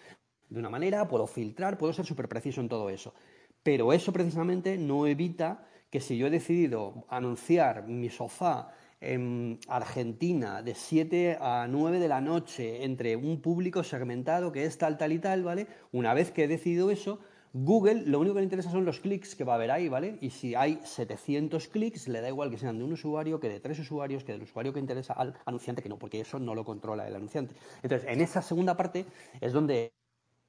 [0.48, 3.14] de una manera, puedo filtrar, puedo ser súper preciso en todo eso.
[3.62, 10.62] Pero eso precisamente no evita que si yo he decidido anunciar mi sofá en Argentina
[10.62, 15.12] de 7 a 9 de la noche entre un público segmentado que es tal, tal
[15.12, 15.66] y tal, ¿vale?
[15.92, 17.20] Una vez que he decidido eso,
[17.56, 20.18] Google lo único que le interesa son los clics que va a haber ahí, ¿vale?
[20.20, 23.60] Y si hay 700 clics, le da igual que sean de un usuario, que de
[23.60, 26.64] tres usuarios, que del usuario que interesa al anunciante, que no, porque eso no lo
[26.64, 27.54] controla el anunciante.
[27.80, 29.06] Entonces, en esa segunda parte
[29.40, 29.92] es donde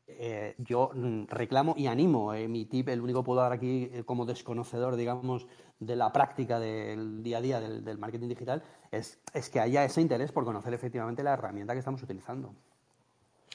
[0.08, 3.88] eh, yo mm, reclamo y animo, eh, mi tip, el único que puedo dar aquí
[3.94, 5.46] eh, como desconocedor, digamos,
[5.80, 10.02] de la práctica del día a día del, marketing digital, es, es que haya ese
[10.02, 12.56] interés por conocer efectivamente la herramienta que estamos utilizando.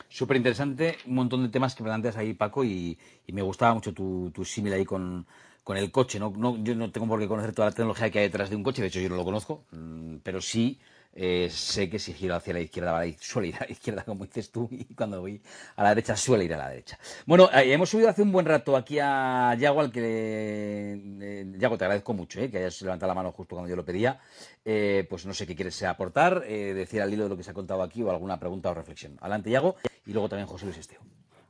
[0.08, 2.98] Súper interesante, un montón de temas que planteas ahí, Paco, y,
[3.32, 5.26] me gustaba mucho tu, tu símil ahí con,
[5.68, 6.18] el coche.
[6.18, 8.56] No, no, yo no tengo por qué conocer toda la tecnología que hay detrás de
[8.56, 10.80] un coche, de hecho yo no lo conozco, mm, pero sí
[11.12, 14.50] eh, sé que si giro hacia la izquierda, suele ir a la izquierda, como dices
[14.50, 15.42] tú, y cuando voy
[15.76, 16.98] a la derecha suele ir a la derecha.
[17.26, 21.84] Bueno, eh, hemos subido hace un buen rato aquí a Yago, al que Yago, te
[21.84, 24.20] agradezco mucho eh, que hayas levantado la mano justo cuando yo lo pedía.
[24.62, 27.82] pues no sé qué quieres aportar, decir al hilo de lo que se ha contado
[27.82, 29.16] aquí o alguna pregunta o reflexión.
[29.20, 31.00] Adelante, Yago, y luego también José Luis Esteo.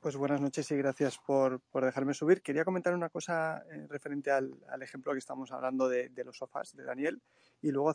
[0.01, 2.41] Pues buenas noches y gracias por, dejarme subir.
[2.41, 6.85] Quería comentar una cosa referente al, ejemplo que estamos hablando de, de, los sofás de
[6.85, 7.21] Daniel
[7.61, 7.93] y luego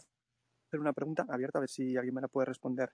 [0.73, 2.91] una pregunta abierta a ver si alguien me la puede responder.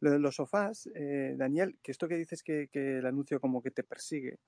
[0.00, 3.70] Lo de los sofás, eh, Daniel, que esto que dices que, el anuncio como que
[3.70, 4.38] te persigue,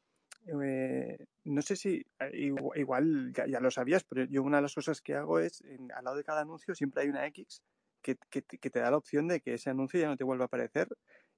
[0.47, 5.01] eh, no sé si eh, igual, ya, lo sabías, pero yo una de las cosas
[5.01, 5.63] que hago es,
[5.95, 7.63] al lado de cada anuncio siempre hay una X
[8.03, 10.47] que, que, te da la opción de que ese anuncio ya no te vuelva a
[10.47, 10.89] aparecer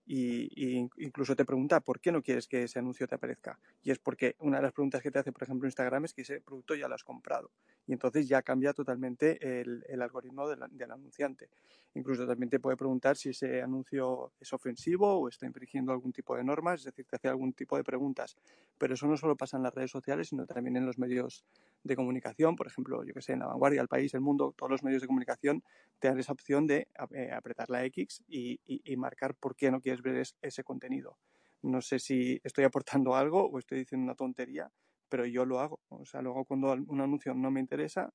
[0.07, 3.59] y, incluso te pregunta por qué no quieres que ese anuncio te aparezca.
[3.83, 6.23] Y es porque una de las preguntas que te hace, por ejemplo, Instagram es que
[6.23, 7.51] ese producto ya lo has comprado.
[7.87, 11.49] Y entonces ya cambia totalmente el, algoritmo del, anunciante.
[11.95, 16.37] Incluso también te puede preguntar si ese anuncio es ofensivo o está infringiendo algún tipo
[16.37, 18.37] de normas, es decir, te hace algún tipo de preguntas.
[18.79, 21.45] Pero eso no solo pasa en las redes sociales, sino también en los medios
[21.83, 22.55] de comunicación.
[22.55, 25.03] Por ejemplo, yo que sé, en La Vanguardia, El País, El Mundo, todos los medios
[25.03, 25.63] de comunicación
[25.99, 29.81] te dan esa opción de eh, apretar la X y, y marcar por qué no
[29.81, 31.19] quieres ver ese contenido.
[31.63, 34.71] No sé si estoy aportando algo o estoy diciendo una tontería,
[35.09, 35.81] pero yo lo hago.
[35.89, 38.13] O sea, luego cuando un anuncio no me interesa,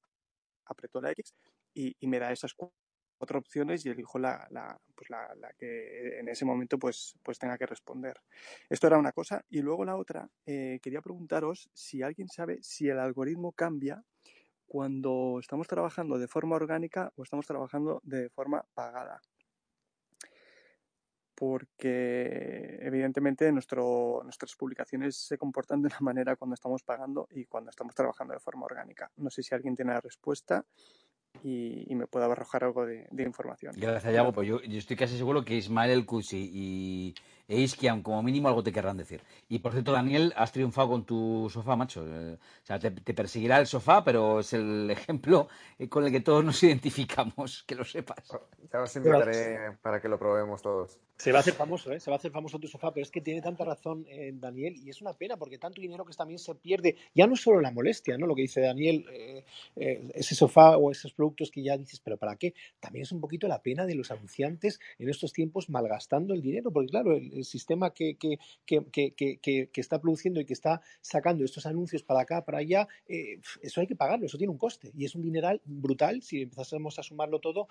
[0.65, 1.33] aprieto la X
[1.73, 4.47] y, me da esas cuatro opciones y elijo la,
[4.95, 8.19] pues la, que en ese momento pues, pues tenga que responder.
[8.69, 9.43] Esto era una cosa.
[9.49, 14.03] Y luego la otra, eh, quería preguntaros si alguien sabe si el algoritmo cambia
[14.65, 19.19] cuando estamos trabajando de forma orgánica o estamos trabajando de forma pagada
[21.41, 27.71] porque evidentemente nuestro, nuestras publicaciones se comportan de una manera cuando estamos pagando y cuando
[27.71, 29.09] estamos trabajando de forma orgánica.
[29.17, 30.63] No sé si alguien tiene la respuesta
[31.41, 33.73] y, me puede arrojar algo de, información.
[33.75, 34.33] Gracias, Yago.
[34.33, 37.15] Pues yo, estoy casi seguro que Ismael El Kusi y
[37.51, 39.21] e Iskian, como mínimo, algo te querrán decir.
[39.49, 42.05] Y por cierto, Daniel, has triunfado con tu sofá, macho.
[42.07, 45.49] Eh, o sea, te, perseguirá el sofá, pero es el ejemplo
[45.89, 48.23] con el que todos nos identificamos, que lo sepas.
[48.71, 50.97] Ya os invitaré para que lo probemos todos.
[51.17, 51.99] Se va a hacer famoso, ¿eh?
[51.99, 54.75] Se va a hacer famoso tu sofá, pero es que tiene tanta razón eh, Daniel
[54.77, 56.95] y es una pena porque tanto dinero que también se pierde.
[57.13, 58.25] Ya no solo la molestia, ¿no?
[58.25, 59.43] Lo que dice Daniel, eh,
[60.15, 62.55] ese sofá o esos productos que ya dices, pero ¿para qué?
[62.79, 66.71] También es un poquito la pena de los anunciantes en estos tiempos malgastando el dinero,
[66.71, 71.43] porque claro, el, el sistema que, que, que, que, está produciendo y que está sacando
[71.43, 74.91] estos anuncios para acá, para allá, eh, eso hay que pagarlo, eso tiene un coste
[74.95, 77.67] y es un dineral brutal si empezásemos a sumarlo todo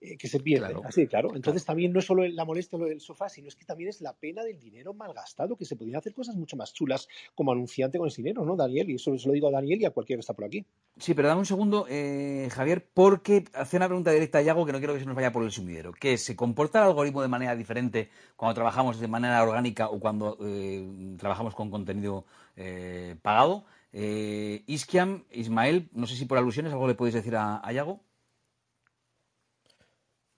[0.00, 0.74] eh, que se pierde.
[0.84, 1.34] Así, claro.
[1.34, 4.00] Entonces también no es solo la molestia lo del sofá, sino es que también es
[4.00, 7.98] la pena del dinero malgastado, que se podrían hacer cosas mucho más chulas como anunciante
[7.98, 8.90] con ese dinero, ¿no, Daniel?
[8.90, 10.64] Y eso se lo digo a Daniel y a cualquiera que está por aquí.
[10.96, 14.72] Sí, pero dame un segundo, eh, Javier, porque hace una pregunta directa a Yago que
[14.72, 15.92] no quiero que se nos vaya por el sumidero.
[15.92, 20.38] ¿Que se comporta el algoritmo de manera diferente cuando trabajamos de manera orgánica o cuando
[20.40, 22.24] eh, trabajamos con contenido
[22.56, 23.64] eh, pagado?
[23.92, 28.00] Eh, Ismael, no sé si por alusiones algo le podéis decir a, Yago.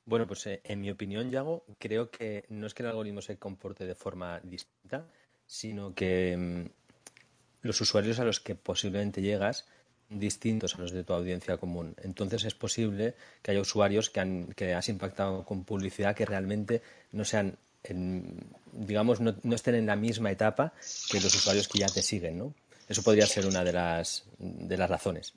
[0.05, 3.87] Bueno, pues en mi opinión, Yago, creo que no es que el algoritmo se comporte
[3.87, 5.07] de forma distinta,
[5.47, 9.67] sino que mm, los usuarios a los que posiblemente llegas
[10.09, 11.95] distintos a los de tu audiencia común.
[12.03, 16.83] Entonces es posible que haya usuarios que, han, que has impactado con publicidad que realmente
[17.13, 17.59] no sean,
[17.95, 20.73] digamos, no, estén en la misma etapa
[21.11, 22.55] que los usuarios que ya te siguen, ¿no?
[22.89, 25.35] Eso podría ser una de las, de las razones.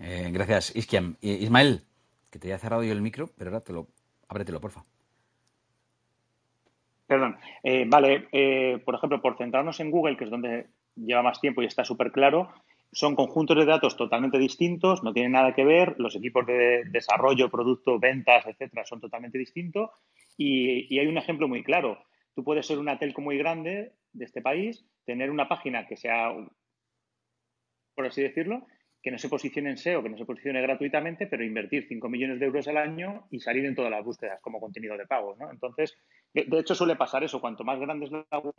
[0.00, 1.16] Eh, gracias, Iskiam.
[1.20, 1.84] Ismael,
[2.30, 3.86] que te haya cerrado yo el micro, pero ahora te lo,
[4.28, 4.84] ábretelo, porfa.
[7.06, 7.36] Perdón.
[7.62, 11.60] Eh, vale, eh, por ejemplo, por centrarnos en Google, que es donde lleva más tiempo
[11.62, 12.52] y está súper claro,
[12.92, 17.50] son conjuntos de datos totalmente distintos, no tienen nada que ver, los equipos de desarrollo,
[17.50, 19.90] producto, ventas, etcétera, son totalmente distintos
[20.36, 22.04] y, hay un ejemplo muy claro.
[22.34, 26.32] tú puedes ser una telco muy grande de este país, tener una página que sea,
[27.94, 28.66] por así decirlo,
[29.02, 32.38] que no se posicione en SEO, que no se posicione gratuitamente, pero invertir 5 millones
[32.38, 35.36] de euros al año y salir en todas las búsquedas como contenido de pago.
[35.38, 35.50] ¿no?
[35.50, 35.96] Entonces,
[36.34, 38.54] de, hecho suele pasar eso, cuanto más grande es la web,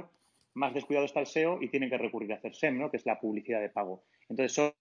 [0.54, 2.91] más descuidado está el SEO y tienen que recurrir a hacer SEM, ¿no?
[2.91, 4.04] que es la publicidad de pago.
[4.30, 4.74] Entonces,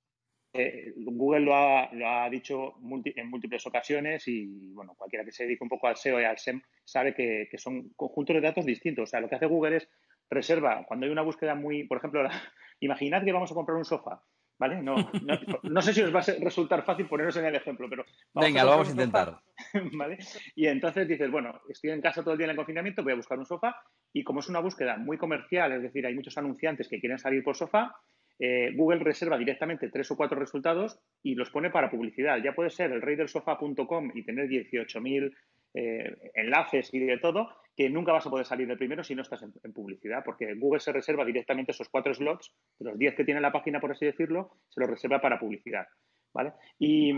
[0.52, 5.44] eh, Google lo ha, lo ha dicho en múltiples ocasiones y, bueno, cualquiera que se
[5.44, 9.04] dedique un poco al SEO y al SEM sabe que, son conjuntos de datos distintos.
[9.04, 9.88] O sea, lo que hace Google es
[10.28, 12.22] reserva, cuando hay una búsqueda muy, por ejemplo,
[12.80, 14.22] imaginad que vamos a comprar un sofá
[14.60, 14.82] ¿vale?
[14.82, 14.94] No,
[15.62, 18.04] no, sé si os va a resultar fácil poneros en el ejemplo, pero...
[18.34, 19.40] Venga, lo vamos a intentar.
[19.94, 20.18] ¿vale?
[20.54, 23.16] Y entonces dices, bueno, estoy en casa todo el día en el confinamiento, voy a
[23.16, 23.74] buscar un sofá
[24.12, 27.42] y como es una búsqueda muy comercial, es decir, hay muchos anunciantes que quieren salir
[27.42, 27.96] por sofá,
[28.38, 32.38] eh, Google reserva directamente tres o cuatro resultados y los pone para publicidad.
[32.42, 35.34] Ya puede ser el reydelsofá.com y tener 18.000
[35.74, 39.22] eh, enlaces y de todo, que nunca vas a poder salir de primero si no
[39.22, 43.24] estás en, publicidad, porque Google se reserva directamente esos cuatro slots, de los 10 que
[43.24, 45.86] tiene la página, por así decirlo, se los reserva para publicidad.
[46.34, 46.52] ¿vale?
[46.78, 47.12] Y,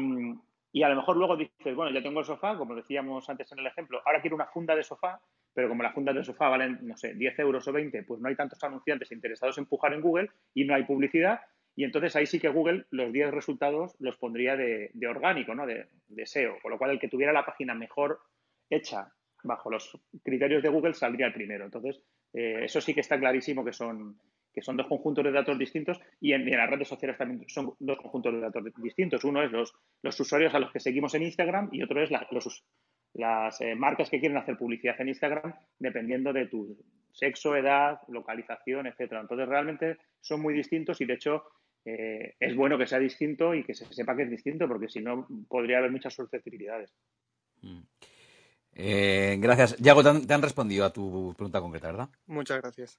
[0.82, 3.66] a lo mejor luego dices, bueno, ya tengo el sofá, como decíamos antes en el
[3.66, 5.20] ejemplo, ahora quiero una funda de sofá,
[5.52, 8.28] pero como las fundas de sofá valen, no sé, 10 euros o 20, pues no
[8.28, 11.40] hay tantos anunciantes interesados en empujar en Google y no hay publicidad.
[11.74, 15.66] Y entonces ahí sí que Google los 10 resultados los pondría de, orgánico, ¿no?
[15.66, 16.58] De, de, SEO.
[16.62, 18.20] Con lo cual el que tuviera la página mejor
[18.74, 19.12] hecha
[19.44, 21.64] bajo los criterios de Google saldría el primero.
[21.64, 22.00] Entonces,
[22.32, 24.18] eh, eso sí que está clarísimo que son,
[24.52, 27.98] que son dos conjuntos de datos distintos y en, las redes sociales también son dos
[27.98, 29.24] conjuntos de datos distintos.
[29.24, 32.64] Uno es los, los usuarios a los que seguimos en Instagram y otro es los,
[33.14, 36.78] las eh, marcas que quieren hacer publicidad en Instagram dependiendo de tu
[37.10, 39.20] sexo, edad, localización, etcétera.
[39.20, 41.44] Entonces, realmente son muy distintos y, de hecho,
[41.84, 45.00] eh, es bueno que sea distinto y que se sepa que es distinto porque si
[45.00, 46.94] no podría haber muchas susceptibilidades.
[47.60, 47.80] Mm.
[48.74, 49.76] Eh, gracias.
[49.78, 52.08] Yago, te han, respondido a tu pregunta concreta, ¿verdad?
[52.26, 52.98] Muchas gracias.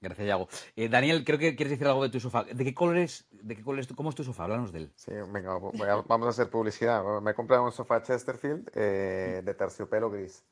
[0.00, 0.48] Gracias, Yago.
[0.74, 2.44] Eh, Daniel, creo que quieres decir algo de tu sofá.
[2.44, 3.26] ¿De qué color es?
[3.30, 4.44] ¿De qué color es ¿Cómo es tu sofá?
[4.44, 4.92] Háblanos de él.
[4.96, 5.58] Sí, venga,
[6.06, 7.02] vamos a hacer publicidad.
[7.20, 10.44] Me he comprado un sofá Chesterfield eh, de terciopelo gris.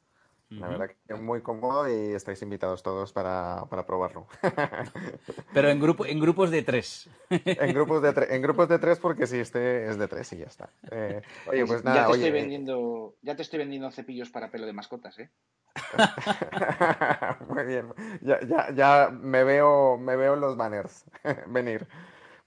[0.50, 4.26] La verdad que es muy cómodo y estáis invitados todos para, para probarlo.
[5.54, 7.08] Pero en, grupo, en grupos de tres.
[7.30, 10.46] En grupos de, en grupos de tres porque si este es de tres y ya
[10.46, 10.70] está.
[10.90, 11.98] Eh, oye, pues nada.
[11.98, 15.30] Ya te, estoy vendiendo, ya te estoy vendiendo cepillos para pelo de mascotas, ¿eh?
[17.48, 17.94] muy bien.
[18.20, 21.04] Ya, ya, ya me, veo, me veo los banners
[21.46, 21.86] venir.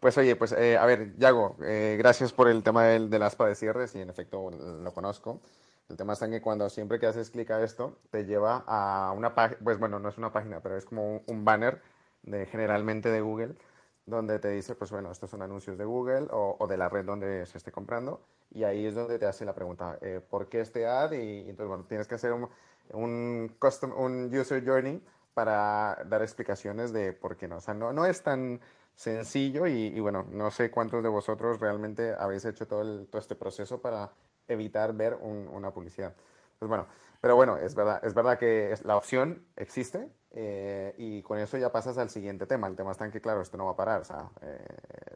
[0.02, 3.48] Pues oye, pues eh, a ver, Yago, eh, gracias por el tema del, del aspa
[3.48, 5.40] de cierres y en efecto lo conozco.
[5.94, 9.14] El tema está en que cuando siempre que haces clic a esto, te lleva a
[9.16, 11.84] una página, pues bueno, no es una página, pero es como un, banner
[12.50, 13.54] generalmente de Google,
[14.08, 17.46] donde te dice, pues bueno, estos son anuncios de Google o, de la red donde
[17.46, 20.88] se esté comprando, y ahí es donde te hace la pregunta, eh, ¿por qué este
[20.88, 21.12] ad?
[21.12, 23.94] Y, entonces, bueno, tienes que hacer un, custom,
[24.34, 25.00] user journey
[25.36, 27.58] para dar explicaciones de por qué no.
[27.58, 28.62] O sea, no, no es tan
[28.96, 33.80] sencillo y, y, bueno, no sé cuántos de vosotros realmente habéis hecho todo este proceso
[33.80, 34.12] para
[34.48, 36.14] evitar ver una publicidad.
[36.60, 36.88] Pues bueno,
[37.22, 41.72] pero bueno, es verdad, es verdad que la opción existe eh, y con eso ya
[41.72, 42.68] pasas al siguiente tema.
[42.68, 44.02] El tema está en que, claro, esto no va a parar.
[44.02, 44.66] O sea, eh,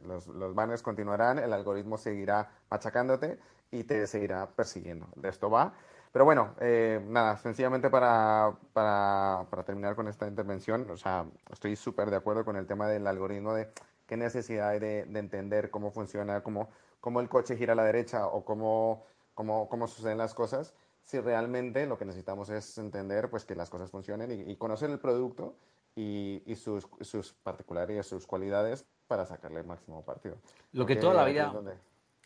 [0.06, 3.38] los, los, banners continuarán, el algoritmo seguirá machacándote
[3.70, 5.08] y te seguirá persiguiendo.
[5.16, 5.74] De esto va.
[6.12, 11.76] Pero bueno, eh, nada, sencillamente para, para, para, terminar con esta intervención, o sea, estoy
[11.76, 13.68] súper de acuerdo con el tema del algoritmo de
[14.06, 16.70] qué necesidad hay de, de entender cómo funciona, cómo,
[17.00, 19.04] cómo el coche gira a la derecha o cómo
[19.38, 20.74] cómo, cómo suceden las cosas,
[21.04, 24.98] si realmente lo que necesitamos es entender pues, que las cosas funcionen y, conocer el
[24.98, 25.54] producto
[25.94, 30.38] y, y sus, sus, particularidades, sus cualidades para sacarle el máximo partido.
[30.72, 31.54] Lo que toda la vida...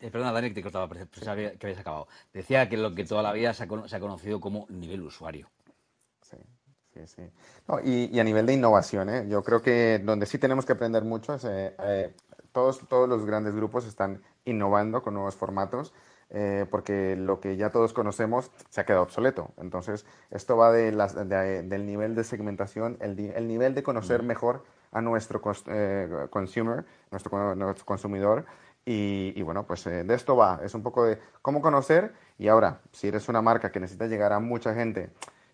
[0.00, 2.08] Eh, perdona, Dani, que te cortaba, pensaba que habías acabado.
[2.32, 5.50] Decía que lo que toda la vida se ha, se ha conocido como nivel usuario.
[6.22, 6.38] Sí,
[6.94, 7.30] sí, sí.
[7.68, 9.28] No, y, y, a nivel de innovación, ¿eh?
[9.28, 11.44] yo creo que donde sí tenemos que aprender mucho es...
[11.44, 12.14] Eh, eh,
[12.52, 15.94] todos, todos los grandes grupos están innovando con nuevos formatos
[16.33, 19.51] eh, porque lo que ya todos conocemos se ha quedado obsoleto.
[19.59, 24.64] Entonces, esto va de las, del nivel de segmentación, el, el nivel de conocer mejor
[24.93, 28.47] a nuestro eh, consumer, nuestro, nuestro consumidor.
[28.85, 30.61] Y, y, bueno, pues eh, de esto va.
[30.64, 32.12] Es un poco de cómo conocer.
[32.39, 35.11] Y ahora, si eres una marca que necesita llegar a mucha gente,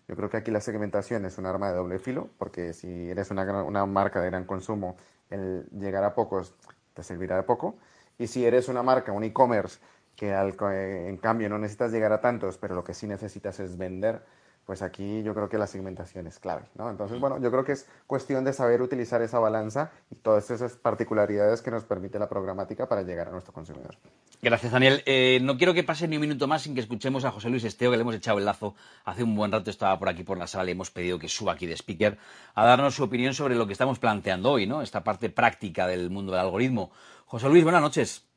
[0.07, 3.29] yo creo que aquí la segmentación es un arma de doble filo, porque si eres
[3.31, 4.97] una, una marca de gran consumo,
[5.29, 6.55] el llegar a pocos
[6.93, 7.75] te servirá de poco.
[8.17, 9.79] Y si eres una marca, un e-commerce,
[10.19, 14.21] que en cambio no necesitas llegar a tantos, pero lo que sí necesitas es vender,
[14.65, 16.89] pues aquí yo creo que la segmentación es clave, ¿no?
[16.89, 20.73] Entonces, bueno, yo creo que es cuestión de saber utilizar esa balanza y todas esas
[20.73, 23.95] particularidades que nos permite la programática para llegar a nuestro consumidor.
[24.41, 25.01] Gracias, Daniel.
[25.05, 27.63] Eh, no quiero que pase ni un minuto más sin que escuchemos a José Luis
[27.63, 28.75] Esteo, que le hemos echado el lazo.
[29.05, 31.53] Hace un buen rato estaba por aquí por la sala, le hemos pedido que suba
[31.53, 32.17] aquí de speaker
[32.55, 34.81] a darnos su opinión sobre lo que estamos planteando hoy, ¿no?
[34.81, 36.91] Esta parte práctica del mundo del algoritmo.
[37.25, 38.28] José Luis, buenas noches.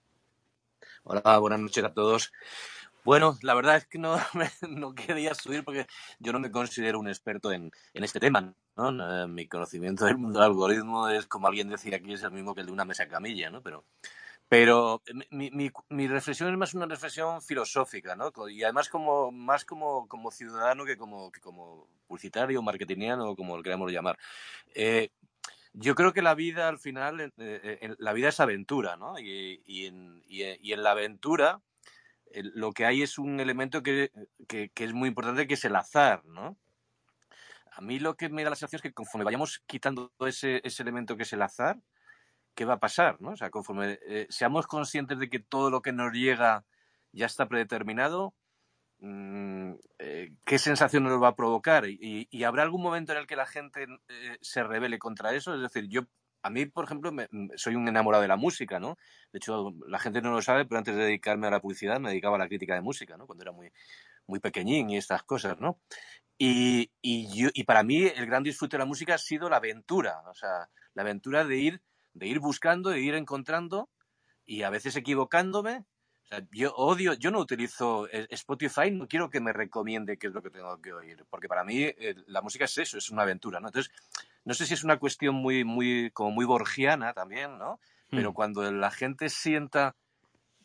[1.04, 2.32] Hola, buenas noches a todos.
[3.04, 4.16] Bueno, la verdad es que no,
[4.68, 5.88] no quería subir porque
[6.20, 8.54] yo no me considero un experto en, en este tema.
[8.76, 9.24] ¿no?
[9.24, 12.54] Eh, mi conocimiento del mundo del algoritmo es, como alguien decía aquí, es el mismo
[12.54, 13.62] que el de una mesa camilla, ¿no?
[13.62, 13.84] Pero,
[14.48, 18.30] pero mi, mi, mi, reflexión es más una reflexión filosófica, ¿no?
[18.48, 23.90] Y además como, más como, como ciudadano que como, como publicitario, marketingiano, como lo queramos
[23.90, 24.16] llamar.
[24.72, 25.10] Eh,
[25.72, 29.18] yo creo que la vida al final, eh, eh, la vida es aventura, ¿no?
[29.18, 31.62] Y, y, en, y en la aventura
[32.40, 34.10] lo que hay es un elemento que,
[34.48, 36.56] es muy importante, que es el azar, ¿no?
[37.72, 40.82] A mí lo que me da la sensación es que conforme vayamos quitando ese, ese
[40.82, 41.78] elemento que es el azar,
[42.54, 43.18] ¿qué va a pasar?
[43.20, 43.30] ¿no?
[43.30, 46.66] O sea, conforme eh, seamos conscientes de que todo lo que nos llega
[47.12, 48.41] ya está predeterminado, eh,
[49.02, 51.86] ¿qué sensación nos va a provocar?
[51.88, 55.54] Y, habrá algún momento en el que la gente eh, se revele contra eso?
[55.54, 56.02] Es decir, yo
[56.42, 58.98] a mí, por ejemplo, mm, soy un enamorado de la música, ¿no?
[59.32, 62.10] De hecho, la gente no lo sabe, pero antes de dedicarme a la publicidad me
[62.10, 63.26] dedicaba a la crítica de música, ¿no?
[63.26, 63.72] Cuando era muy,
[64.26, 65.80] muy pequeñín y estas cosas, ¿no?
[66.38, 69.56] Y, y, yo, y para mí el gran disfrute de la música ha sido la
[69.56, 71.82] aventura, o sea, la aventura de ir,
[72.14, 73.88] de ir buscando, de ir encontrando
[74.44, 75.84] y a veces equivocándome
[76.50, 80.42] yo odio, yo no utilizo eh, Spotify, no quiero que me recomiende qué es lo
[80.42, 83.60] que tengo que oír, porque para mí eh, la música es eso, es una aventura,
[83.60, 83.68] ¿no?
[83.68, 83.92] Entonces,
[84.44, 87.80] no sé si es una cuestión muy, muy, como muy borgiana también, ¿no?
[88.10, 88.34] Pero hmm.
[88.34, 89.94] cuando la gente sienta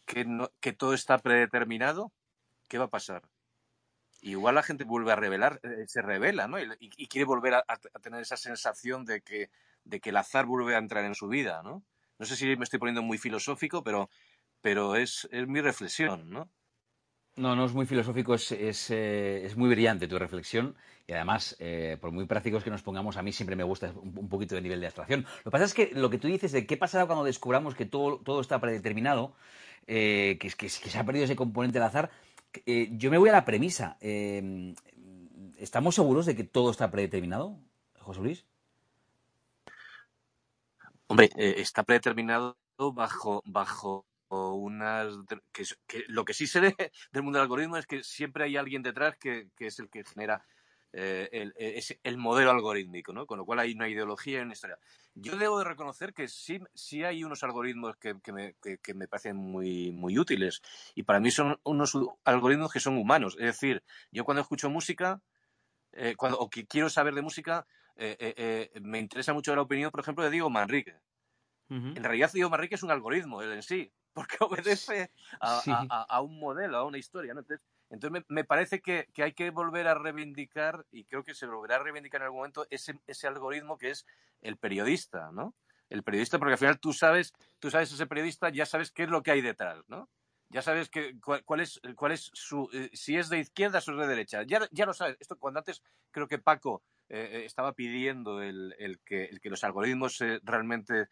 [0.05, 2.11] que, no, que todo está predeterminado,
[2.67, 3.23] ¿qué va a pasar?
[4.21, 6.59] Igual la gente vuelve a revelar, eh, se revela, ¿no?
[6.59, 9.49] Y, quiere volver a, a, tener esa sensación de que,
[9.83, 11.83] de que el azar vuelve a entrar en su vida, ¿no?
[12.19, 14.09] No sé si me estoy poniendo muy filosófico, pero
[14.61, 16.49] pero es, es mi reflexión, ¿no?
[17.37, 21.55] No, no es muy filosófico, es, es, eh, es muy brillante tu reflexión y además,
[21.59, 24.61] eh, por muy prácticos que nos pongamos, a mí siempre me gusta un, poquito de
[24.61, 25.21] nivel de abstracción.
[25.21, 27.85] Lo que pasa es que lo que tú dices de qué pasará cuando descubramos que
[27.85, 29.35] todo, todo está predeterminado,
[29.85, 32.09] eh, que, que, que, se ha perdido ese componente del azar,
[32.65, 33.97] yo me voy a la premisa.
[35.59, 37.59] ¿Estamos seguros de que todo está predeterminado,
[37.99, 38.45] José Luis?
[41.05, 45.13] Hombre, está predeterminado bajo, bajo o unas
[45.51, 46.75] que, lo que sí se ve
[47.11, 50.45] del mundo del algoritmo es que siempre hay alguien detrás que, es el que genera
[50.93, 53.25] eh, el, e, el, modelo algorítmico, ¿no?
[53.25, 54.79] Con lo cual hay una ideología y una historia.
[55.15, 59.35] Yo debo de reconocer que sí, sí hay unos algoritmos que, me, que, me, parecen
[59.35, 60.61] muy, muy útiles
[60.95, 63.35] y para mí son unos algoritmos que son humanos.
[63.39, 65.21] Es decir, yo cuando escucho música
[65.93, 67.65] eh, cuando, o que quiero saber de música,
[67.95, 70.95] eh, me interesa mucho la opinión, por ejemplo, de Diego Manrique.
[71.69, 76.77] En realidad, Diego Manrique es un algoritmo él en sí, porque obedece a, un modelo,
[76.77, 77.35] a una historia.
[77.91, 81.83] Entonces, me, parece que, hay que volver a reivindicar, y creo que se volverá a
[81.83, 84.07] reivindicar en algún momento, ese, ese algoritmo que es
[84.41, 85.53] el periodista, ¿no?
[85.91, 89.09] El periodista, porque al final tú sabes, tú sabes ese periodista, ya sabes qué es
[89.09, 90.09] lo que hay detrás, ¿no?
[90.49, 94.07] Ya sabes que, cuál, es, cuál es su, eh, si es de izquierda o de
[94.07, 94.43] derecha.
[94.43, 95.17] Ya, ya lo sabes.
[95.19, 99.49] Esto cuando antes creo que Paco eh, eh, estaba pidiendo el, el, que, el, que,
[99.49, 101.07] los algoritmos realmente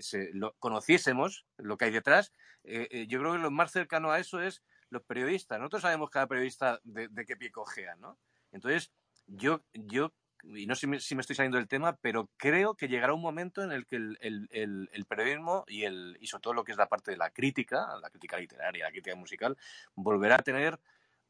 [0.00, 2.32] se, lo, conociésemos, lo que hay detrás.
[2.64, 5.58] yo creo que lo más cercano a eso es los periodistas.
[5.58, 8.18] Nosotros sabemos cada periodista de, de qué pie cojea, ¿no?
[8.52, 8.92] Entonces,
[9.26, 10.12] yo, yo
[10.52, 13.62] y no sé si me, estoy saliendo del tema, pero creo que llegará un momento
[13.62, 17.10] en el que el, periodismo y, el, y sobre todo lo que es la parte
[17.10, 19.56] de la crítica, la crítica literaria, la crítica musical,
[19.94, 20.78] volverá a tener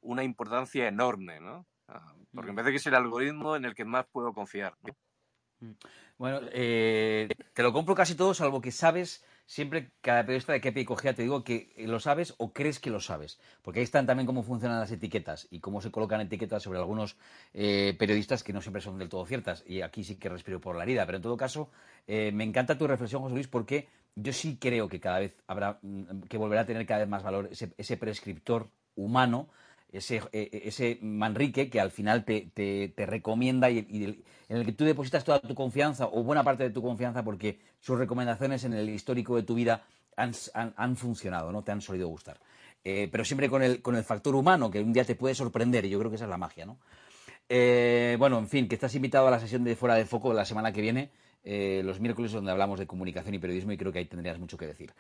[0.01, 1.67] una importancia enorme, ¿no?
[1.89, 4.75] Ah, porque vez de que es el algoritmo en el que más puedo confiar.
[5.61, 5.73] Mm.
[6.17, 10.73] Bueno, eh, te lo compro casi todo, salvo que sabes siempre cada periodista de qué
[10.73, 13.39] pie cogea te digo que lo sabes o crees que lo sabes.
[13.63, 17.17] Porque ahí están también cómo funcionan las etiquetas y cómo se colocan etiquetas sobre algunos
[17.53, 19.65] eh, periodistas que no siempre son del todo ciertas.
[19.67, 21.05] Y aquí sí que respiro por la herida.
[21.07, 21.71] Pero en todo caso,
[22.07, 25.79] eh, me encanta tu reflexión, José Luis, porque yo sí creo que cada vez habrá,
[25.83, 29.49] mm, que volverá a tener cada vez más valor ese prescriptor humano
[29.95, 33.79] ese, e, e, ese Manrique que al final te, te, recomienda y,
[34.49, 37.61] en el que tú depositas toda tu confianza o buena parte de tu confianza porque
[37.81, 39.85] sus recomendaciones en el histórico de tu vida
[40.17, 41.63] han, han, funcionado, ¿no?
[41.63, 42.39] Te han solido gustar.
[42.85, 45.85] Eh, pero siempre con el, con el factor humano, que un día te puede sorprender,
[45.85, 46.79] y yo creo que esa es la magia, ¿no?
[47.49, 50.45] Eh, bueno, en fin, que estás invitado a la sesión de Fuera de Foco la
[50.45, 51.11] semana que viene,
[51.45, 54.57] eh, los miércoles donde hablamos de comunicación y periodismo y creo que ahí tendrías mucho
[54.57, 54.95] que decir.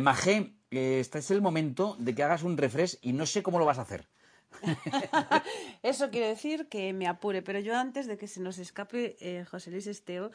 [0.00, 3.66] Magé, este es el momento de que hagas un refresh y no sé cómo lo
[3.66, 4.06] vas a hacer
[5.82, 9.44] Eso quiere decir que me apure, pero yo antes de que se nos escape eh,
[9.44, 10.30] José Luis Esteo,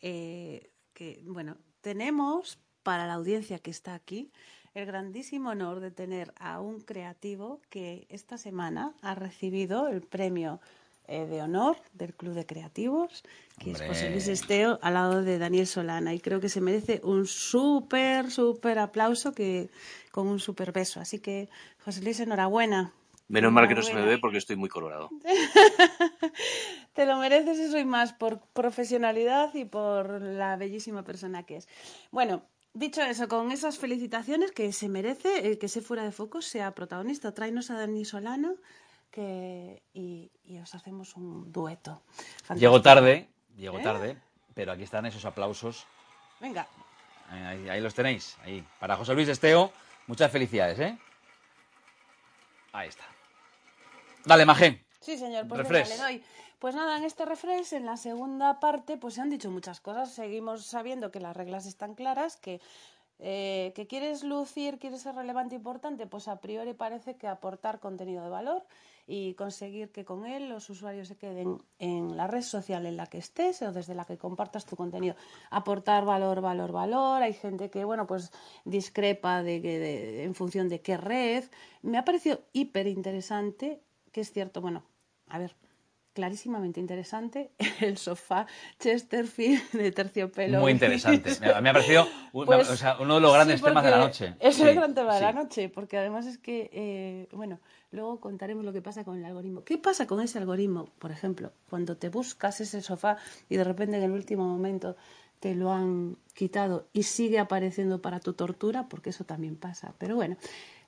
[0.00, 4.30] eh, que bueno, tenemos para la audiencia que está aquí
[4.74, 10.60] el grandísimo honor de tener a un creativo que esta semana ha recibido el premio
[11.08, 13.24] eh, de honor del Club de Creativos,
[13.58, 16.14] que es José Luis Esteo, al lado de Daniel Solana.
[16.14, 19.70] Y creo que se merece un súper, súper aplauso que,
[20.12, 21.00] con un súper beso.
[21.00, 21.48] Así que,
[21.84, 22.92] José Luis, enhorabuena.
[23.30, 25.08] Menos mal que no se me ve porque estoy muy colorado.
[26.94, 31.68] Te lo mereces eso y más por profesionalidad y por la bellísima persona que es.
[32.10, 32.42] Bueno,
[32.74, 36.74] dicho eso, con esas felicitaciones que se merece, el que se fuera de foco sea
[36.74, 37.32] protagonista.
[37.32, 38.56] Tráenos a Dani Solano
[39.12, 42.02] que, y, os hacemos un dueto.
[42.56, 43.82] Llego tarde, llego ¿Eh?
[43.84, 44.16] tarde,
[44.54, 45.86] pero aquí están esos aplausos.
[46.40, 46.66] Venga.
[47.30, 48.36] Ahí, los tenéis.
[48.42, 48.66] Ahí.
[48.80, 49.72] Para José Luis Esteo,
[50.08, 50.98] muchas felicidades, ¿eh?
[52.72, 53.04] Ahí está.
[54.24, 54.84] Dale, Magé.
[55.00, 56.22] Sí, señor, pues venga, le doy.
[56.58, 60.12] Pues nada, en este refresh, en la segunda parte, pues se han dicho muchas cosas.
[60.12, 62.60] Seguimos sabiendo que las reglas están claras, que
[63.22, 67.78] eh, que quieres lucir, quieres ser relevante e importante, pues a priori parece que aportar
[67.78, 68.64] contenido de valor
[69.06, 73.08] y conseguir que con él los usuarios se queden en la red social en la
[73.08, 75.16] que estés o desde la que compartas tu contenido.
[75.50, 77.22] Aportar valor, valor, valor.
[77.22, 78.32] Hay gente que, bueno, pues
[78.64, 81.44] discrepa de, de, en función de qué red.
[81.82, 83.82] Me ha parecido hiper interesante,
[84.12, 84.84] que es cierto, bueno,
[85.28, 85.54] a ver,
[86.12, 88.46] clarísimamente interesante el sofá
[88.78, 90.60] Chesterfield de terciopelo.
[90.60, 91.30] Muy interesante.
[91.62, 94.34] Me ha parecido pues uno de los grandes temas de la noche.
[94.40, 98.64] Es el gran tema de la noche, porque además es que, eh, bueno, luego contaremos
[98.64, 99.64] lo que pasa con el algoritmo.
[99.64, 100.86] ¿Qué pasa con ese algoritmo?
[100.98, 103.16] Por ejemplo, cuando te buscas ese sofá
[103.48, 104.96] y de repente en el último momento
[105.38, 109.94] te lo han quitado y sigue apareciendo para tu tortura, porque eso también pasa.
[109.98, 110.36] Pero bueno,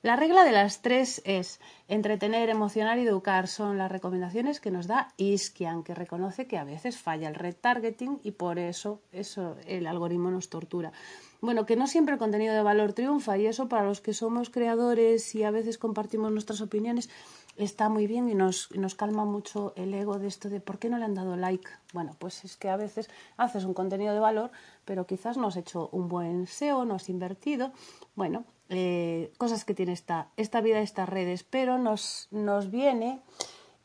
[0.02, 3.46] la regla de las tres es entretener, emocionar y educar.
[3.46, 8.18] Son las recomendaciones que nos da Iskian, que reconoce que a veces falla el retargeting
[8.24, 10.92] y por eso, eso el algoritmo nos tortura.
[11.40, 14.50] Bueno, que no siempre el contenido de valor triunfa y eso para los que somos
[14.50, 17.08] creadores y a veces compartimos nuestras opiniones
[17.56, 20.88] está muy bien y nos, nos calma mucho el ego de esto de por qué
[20.88, 21.68] no le han dado like.
[21.92, 24.50] Bueno, pues es que a veces haces un contenido de valor,
[24.84, 27.72] pero quizás no has hecho un buen SEO, no has invertido.
[28.14, 28.44] Bueno,
[28.74, 33.20] eh, cosas que tiene esta, esta vida, estas redes, pero nos, nos viene,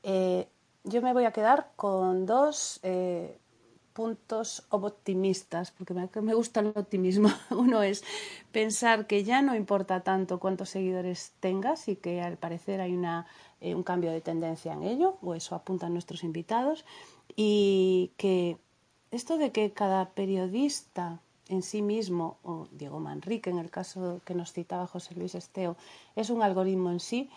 [0.04, 0.48] eh,
[0.84, 3.40] yo me voy a quedar con dos eh,
[3.94, 7.30] puntos optimistas, porque me, me gusta el optimismo.
[7.50, 8.04] Uno es
[8.52, 13.26] pensar que ya no importa tanto cuántos seguidores tengas y que al parecer hay una,
[13.62, 16.86] un cambio de tendencia en ello, o eso apuntan nuestros invitados,
[17.36, 18.58] y que
[19.12, 24.36] esto de que cada periodista en sí mismo, o Diego Manrique en el caso que
[24.36, 25.76] nos citaba José Luis Esteo,
[26.16, 27.30] es un algoritmo en sí,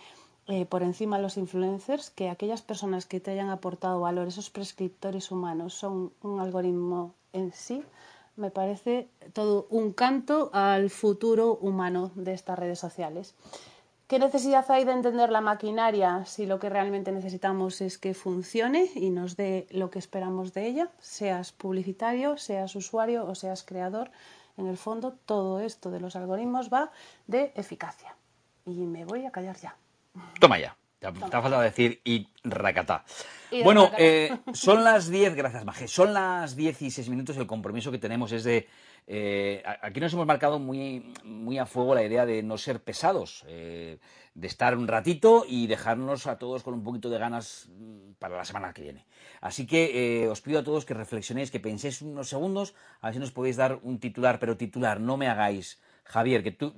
[0.47, 4.51] eh, por encima de los influencers, que aquellas personas que te hayan aportado valor, esos
[4.51, 7.83] prescriptores humanos, son un algoritmo en sí,
[8.37, 13.35] me parece todo un canto al futuro humano de estas redes sociales.
[14.11, 18.91] ¿Qué necesidad hay de entender la maquinaria si lo que realmente necesitamos es que funcione
[18.97, 20.91] y nos dé lo que esperamos de ella?
[20.99, 24.11] Seas publicitario, seas usuario o seas creador.
[24.57, 26.91] En el fondo, todo esto de los algoritmos va
[27.29, 28.17] de eficacia.
[28.67, 29.77] Y me voy a callar ya.
[30.41, 30.77] Toma ya.
[31.01, 33.07] Te ha, faltado decir y racatá.
[33.65, 37.39] bueno, eh, son las 10, gracias Maje, son las 10 y 6 minutos.
[37.39, 38.69] El compromiso que tenemos es de
[39.07, 43.47] eh, aquí nos hemos marcado muy, muy a fuego la idea de no ser pesados,
[43.49, 43.99] eh,
[44.35, 48.37] de estar un ratito y dejarnos a todos con un poquito de ganas mm, para
[48.37, 49.07] la semana que viene.
[49.41, 53.21] Así que os pido a todos que reflexionéis, que penséis unos segundos, a ver si
[53.21, 55.81] nos podéis dar un titular, pero titular, no me hagáis.
[56.11, 56.75] Javier, que tú,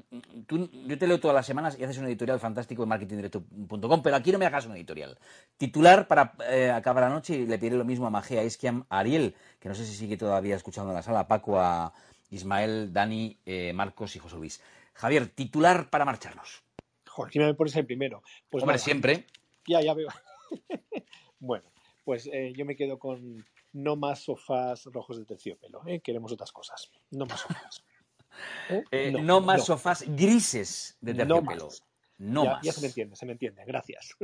[0.47, 4.17] tú, yo te leo todas las semanas y haces un editorial fantástico en marketingdirecto.com, pero
[4.17, 5.19] aquí no me hagas un editorial.
[5.57, 6.35] Titular para
[6.77, 9.75] acabar la noche y le pediré lo mismo a Magea Isquiam, a Ariel, que no
[9.75, 11.93] sé si sigue todavía escuchando en la sala, a Paco, a,
[12.33, 14.63] Ismael, Dani, eh, Marcos y José Luis.
[14.95, 16.63] Javier, titular para marcharnos.
[17.09, 18.23] Joaquín, me pones el primero.
[18.51, 19.27] Pues Hombre, siempre.
[19.67, 20.09] Ya, ya veo.
[21.39, 21.71] bueno,
[22.05, 25.83] pues eh, yo me quedo con no más sofás rojos de terciopelo.
[25.87, 26.01] ¿eh?
[26.01, 26.91] Queremos otras cosas.
[27.11, 27.85] No más sofás.
[29.23, 31.69] No, más sofás grises de terciopelo.
[32.19, 32.63] No ya, más.
[32.63, 33.65] Ya se me entiende, se me entiende.
[33.67, 34.17] Gracias.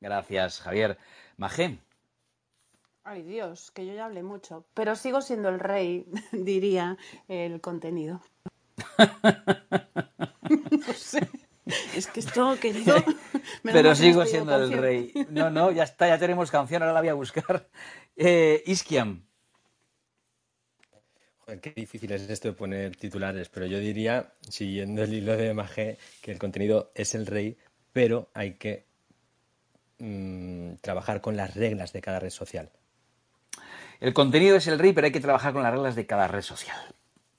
[0.00, 0.98] Gracias, Javier.
[1.36, 1.78] Magé.
[3.04, 6.96] Ay Dios, que yo ya hablé mucho, pero sigo siendo el rey, diría
[7.28, 8.22] el contenido.
[10.48, 11.28] no sé.
[11.96, 12.96] Es que esto, querido.
[13.62, 15.12] pero sigo siendo el rey.
[15.30, 17.68] No, no, ya está, ya tenemos canción, ahora la voy a buscar.
[18.16, 19.26] Eh, Iskiam.
[21.44, 25.52] Joder, qué difícil es esto de poner titulares, pero yo diría, siguiendo el hilo de
[25.54, 27.58] Magé, que el contenido es el rey,
[27.92, 28.86] pero hay que
[29.98, 32.70] mm, trabajar con las reglas de cada red social.
[33.98, 36.42] El contenido es el rey, pero hay que trabajar con las reglas de cada red
[36.42, 36.76] social.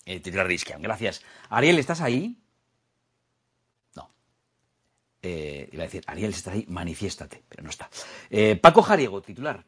[0.05, 0.81] El titular de Isquian.
[0.81, 1.23] Gracias.
[1.49, 2.41] Ariel, ¿estás ahí?
[3.95, 4.13] No.
[5.21, 7.89] Eh, iba a decir, Ariel, si estás ahí, manifiéstate, pero no está.
[8.29, 9.65] Eh, Paco Jariego, titular.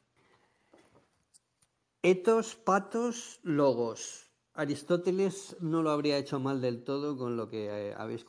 [2.02, 4.25] Etos, patos, logos.
[4.56, 8.26] Aristóteles no lo habría hecho mal del todo con lo que eh, habéis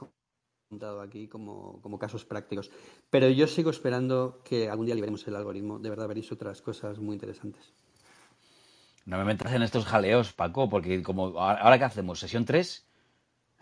[0.69, 2.71] contado aquí como, como, casos prácticos.
[3.11, 5.79] Pero yo sigo esperando que algún día liberemos el algoritmo.
[5.79, 7.73] De verdad veréis otras cosas muy interesantes.
[9.05, 12.85] No me metas en estos jaleos, Paco, porque como ahora qué hacemos, sesión 3.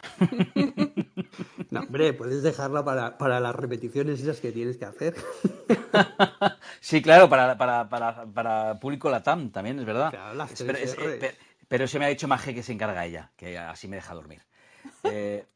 [1.70, 5.14] no, hombre, puedes dejarla para, para, las repeticiones esas que tienes que hacer.
[6.80, 10.10] sí, claro, para, para, para, para público Latam también, es verdad.
[10.10, 11.34] Claro, las pero, es, eh,
[11.68, 14.42] pero, se me ha dicho Maje que se encarga ella, que así me deja dormir.
[15.04, 15.46] Eh,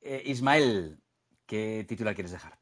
[0.00, 0.98] eh, Ismael,
[1.46, 2.58] ¿qué titular quieres dejar?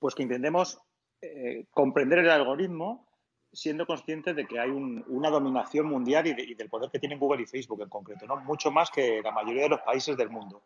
[0.00, 0.80] Pues que intentemos
[1.20, 3.08] eh, comprender el algoritmo
[3.52, 6.98] siendo conscientes de que hay un, una dominación mundial y, de, y, del poder que
[6.98, 8.36] tienen Google y Facebook en concreto, ¿no?
[8.36, 10.62] Mucho más que la mayoría de los países del mundo.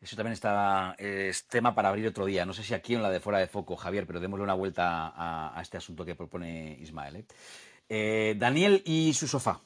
[0.00, 2.44] Eso también está, es tema para abrir otro día.
[2.44, 4.54] No sé si aquí o en la de fuera de foco, Javier, pero démosle una
[4.54, 7.24] vuelta a, a este asunto que propone Ismael.
[7.88, 8.30] ¿Eh?
[8.30, 9.60] Eh, Daniel y su sofá.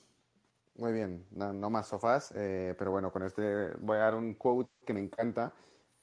[0.77, 4.35] Muy bien, no, no más sofás, eh, pero bueno, con este voy a dar un
[4.35, 5.53] quote que me encanta.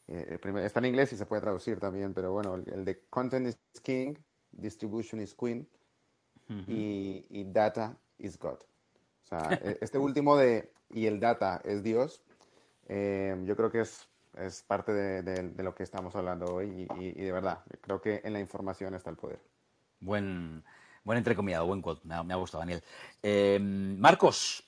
[0.08, 3.58] está en inglés y se puede traducir también, pero bueno, el, el de Content is
[3.82, 4.16] King,
[4.52, 5.68] distribution is queen
[6.50, 6.66] uh -huh.
[6.68, 8.60] y, y, data is God.
[9.24, 9.40] O sea,
[9.82, 12.22] este último de y el data es Dios,
[12.88, 16.88] eh, yo creo que es, es parte de, de, de, lo que estamos hablando hoy
[16.98, 19.40] y, y, y, de verdad, creo que en la información está el poder.
[20.00, 20.64] Buen,
[21.06, 22.84] buen entrecomillado, buen quote, me ha, me ha gustado, Daniel.
[23.24, 24.64] Eh, Marcos.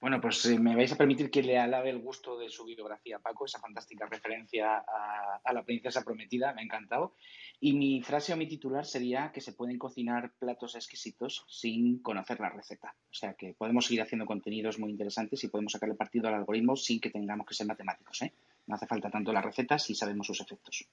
[0.00, 3.20] Bueno, pues eh, me vais a permitir que le alabe el gusto de su biografía,
[3.20, 7.14] Paco, esa fantástica referencia a, a, la princesa prometida, me ha encantado.
[7.60, 12.40] Y mi frase o mi titular sería que se pueden cocinar platos exquisitos sin conocer
[12.40, 12.96] la receta.
[13.12, 16.74] O sea que podemos seguir haciendo contenidos muy interesantes y podemos sacarle partido al algoritmo
[16.74, 18.22] sin que tengamos que ser matemáticos.
[18.22, 18.32] ¿eh?
[18.66, 20.84] No hace falta tanto la receta si sabemos sus efectos.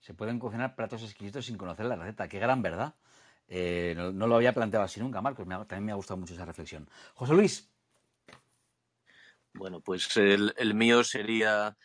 [0.00, 2.28] Se pueden cocinar platos exquisitos sin conocer la receta.
[2.28, 2.94] Qué gran verdad.
[3.48, 5.46] Eh, no, no, lo había planteado así nunca, Marcos.
[5.46, 6.88] Me ha, también me ha gustado mucho esa reflexión.
[7.14, 7.70] José Luis.
[9.54, 11.76] Bueno, pues el, el mío sería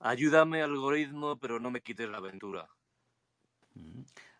[0.00, 2.68] ayúdame algoritmo, pero no me quites la aventura.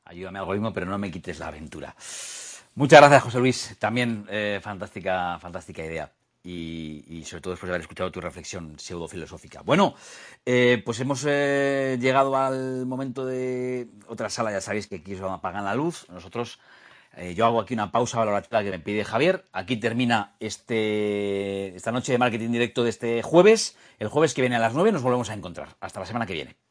[0.04, 1.94] Ayúdame algoritmo, pero no me quites la aventura.
[2.74, 3.76] Muchas gracias, José Luis.
[3.78, 6.10] También eh, fantástica, fantástica idea.
[6.42, 9.60] Y, sobre todo después de haber escuchado tu reflexión pseudofilosófica.
[9.62, 9.94] Bueno,
[10.46, 14.50] eh, pues hemos eh, llegado al momento de otra sala.
[14.50, 16.06] Ya sabéis que aquí os apagan la luz.
[16.08, 16.58] Nosotros
[17.16, 19.44] Eh, yo hago aquí una pausa valorativa que me pide Javier.
[19.52, 23.76] Aquí termina este, esta noche de marketing directo de este jueves.
[23.98, 25.76] El jueves que viene a las 9 nos volvemos a encontrar.
[25.80, 26.67] Hasta la semana que viene.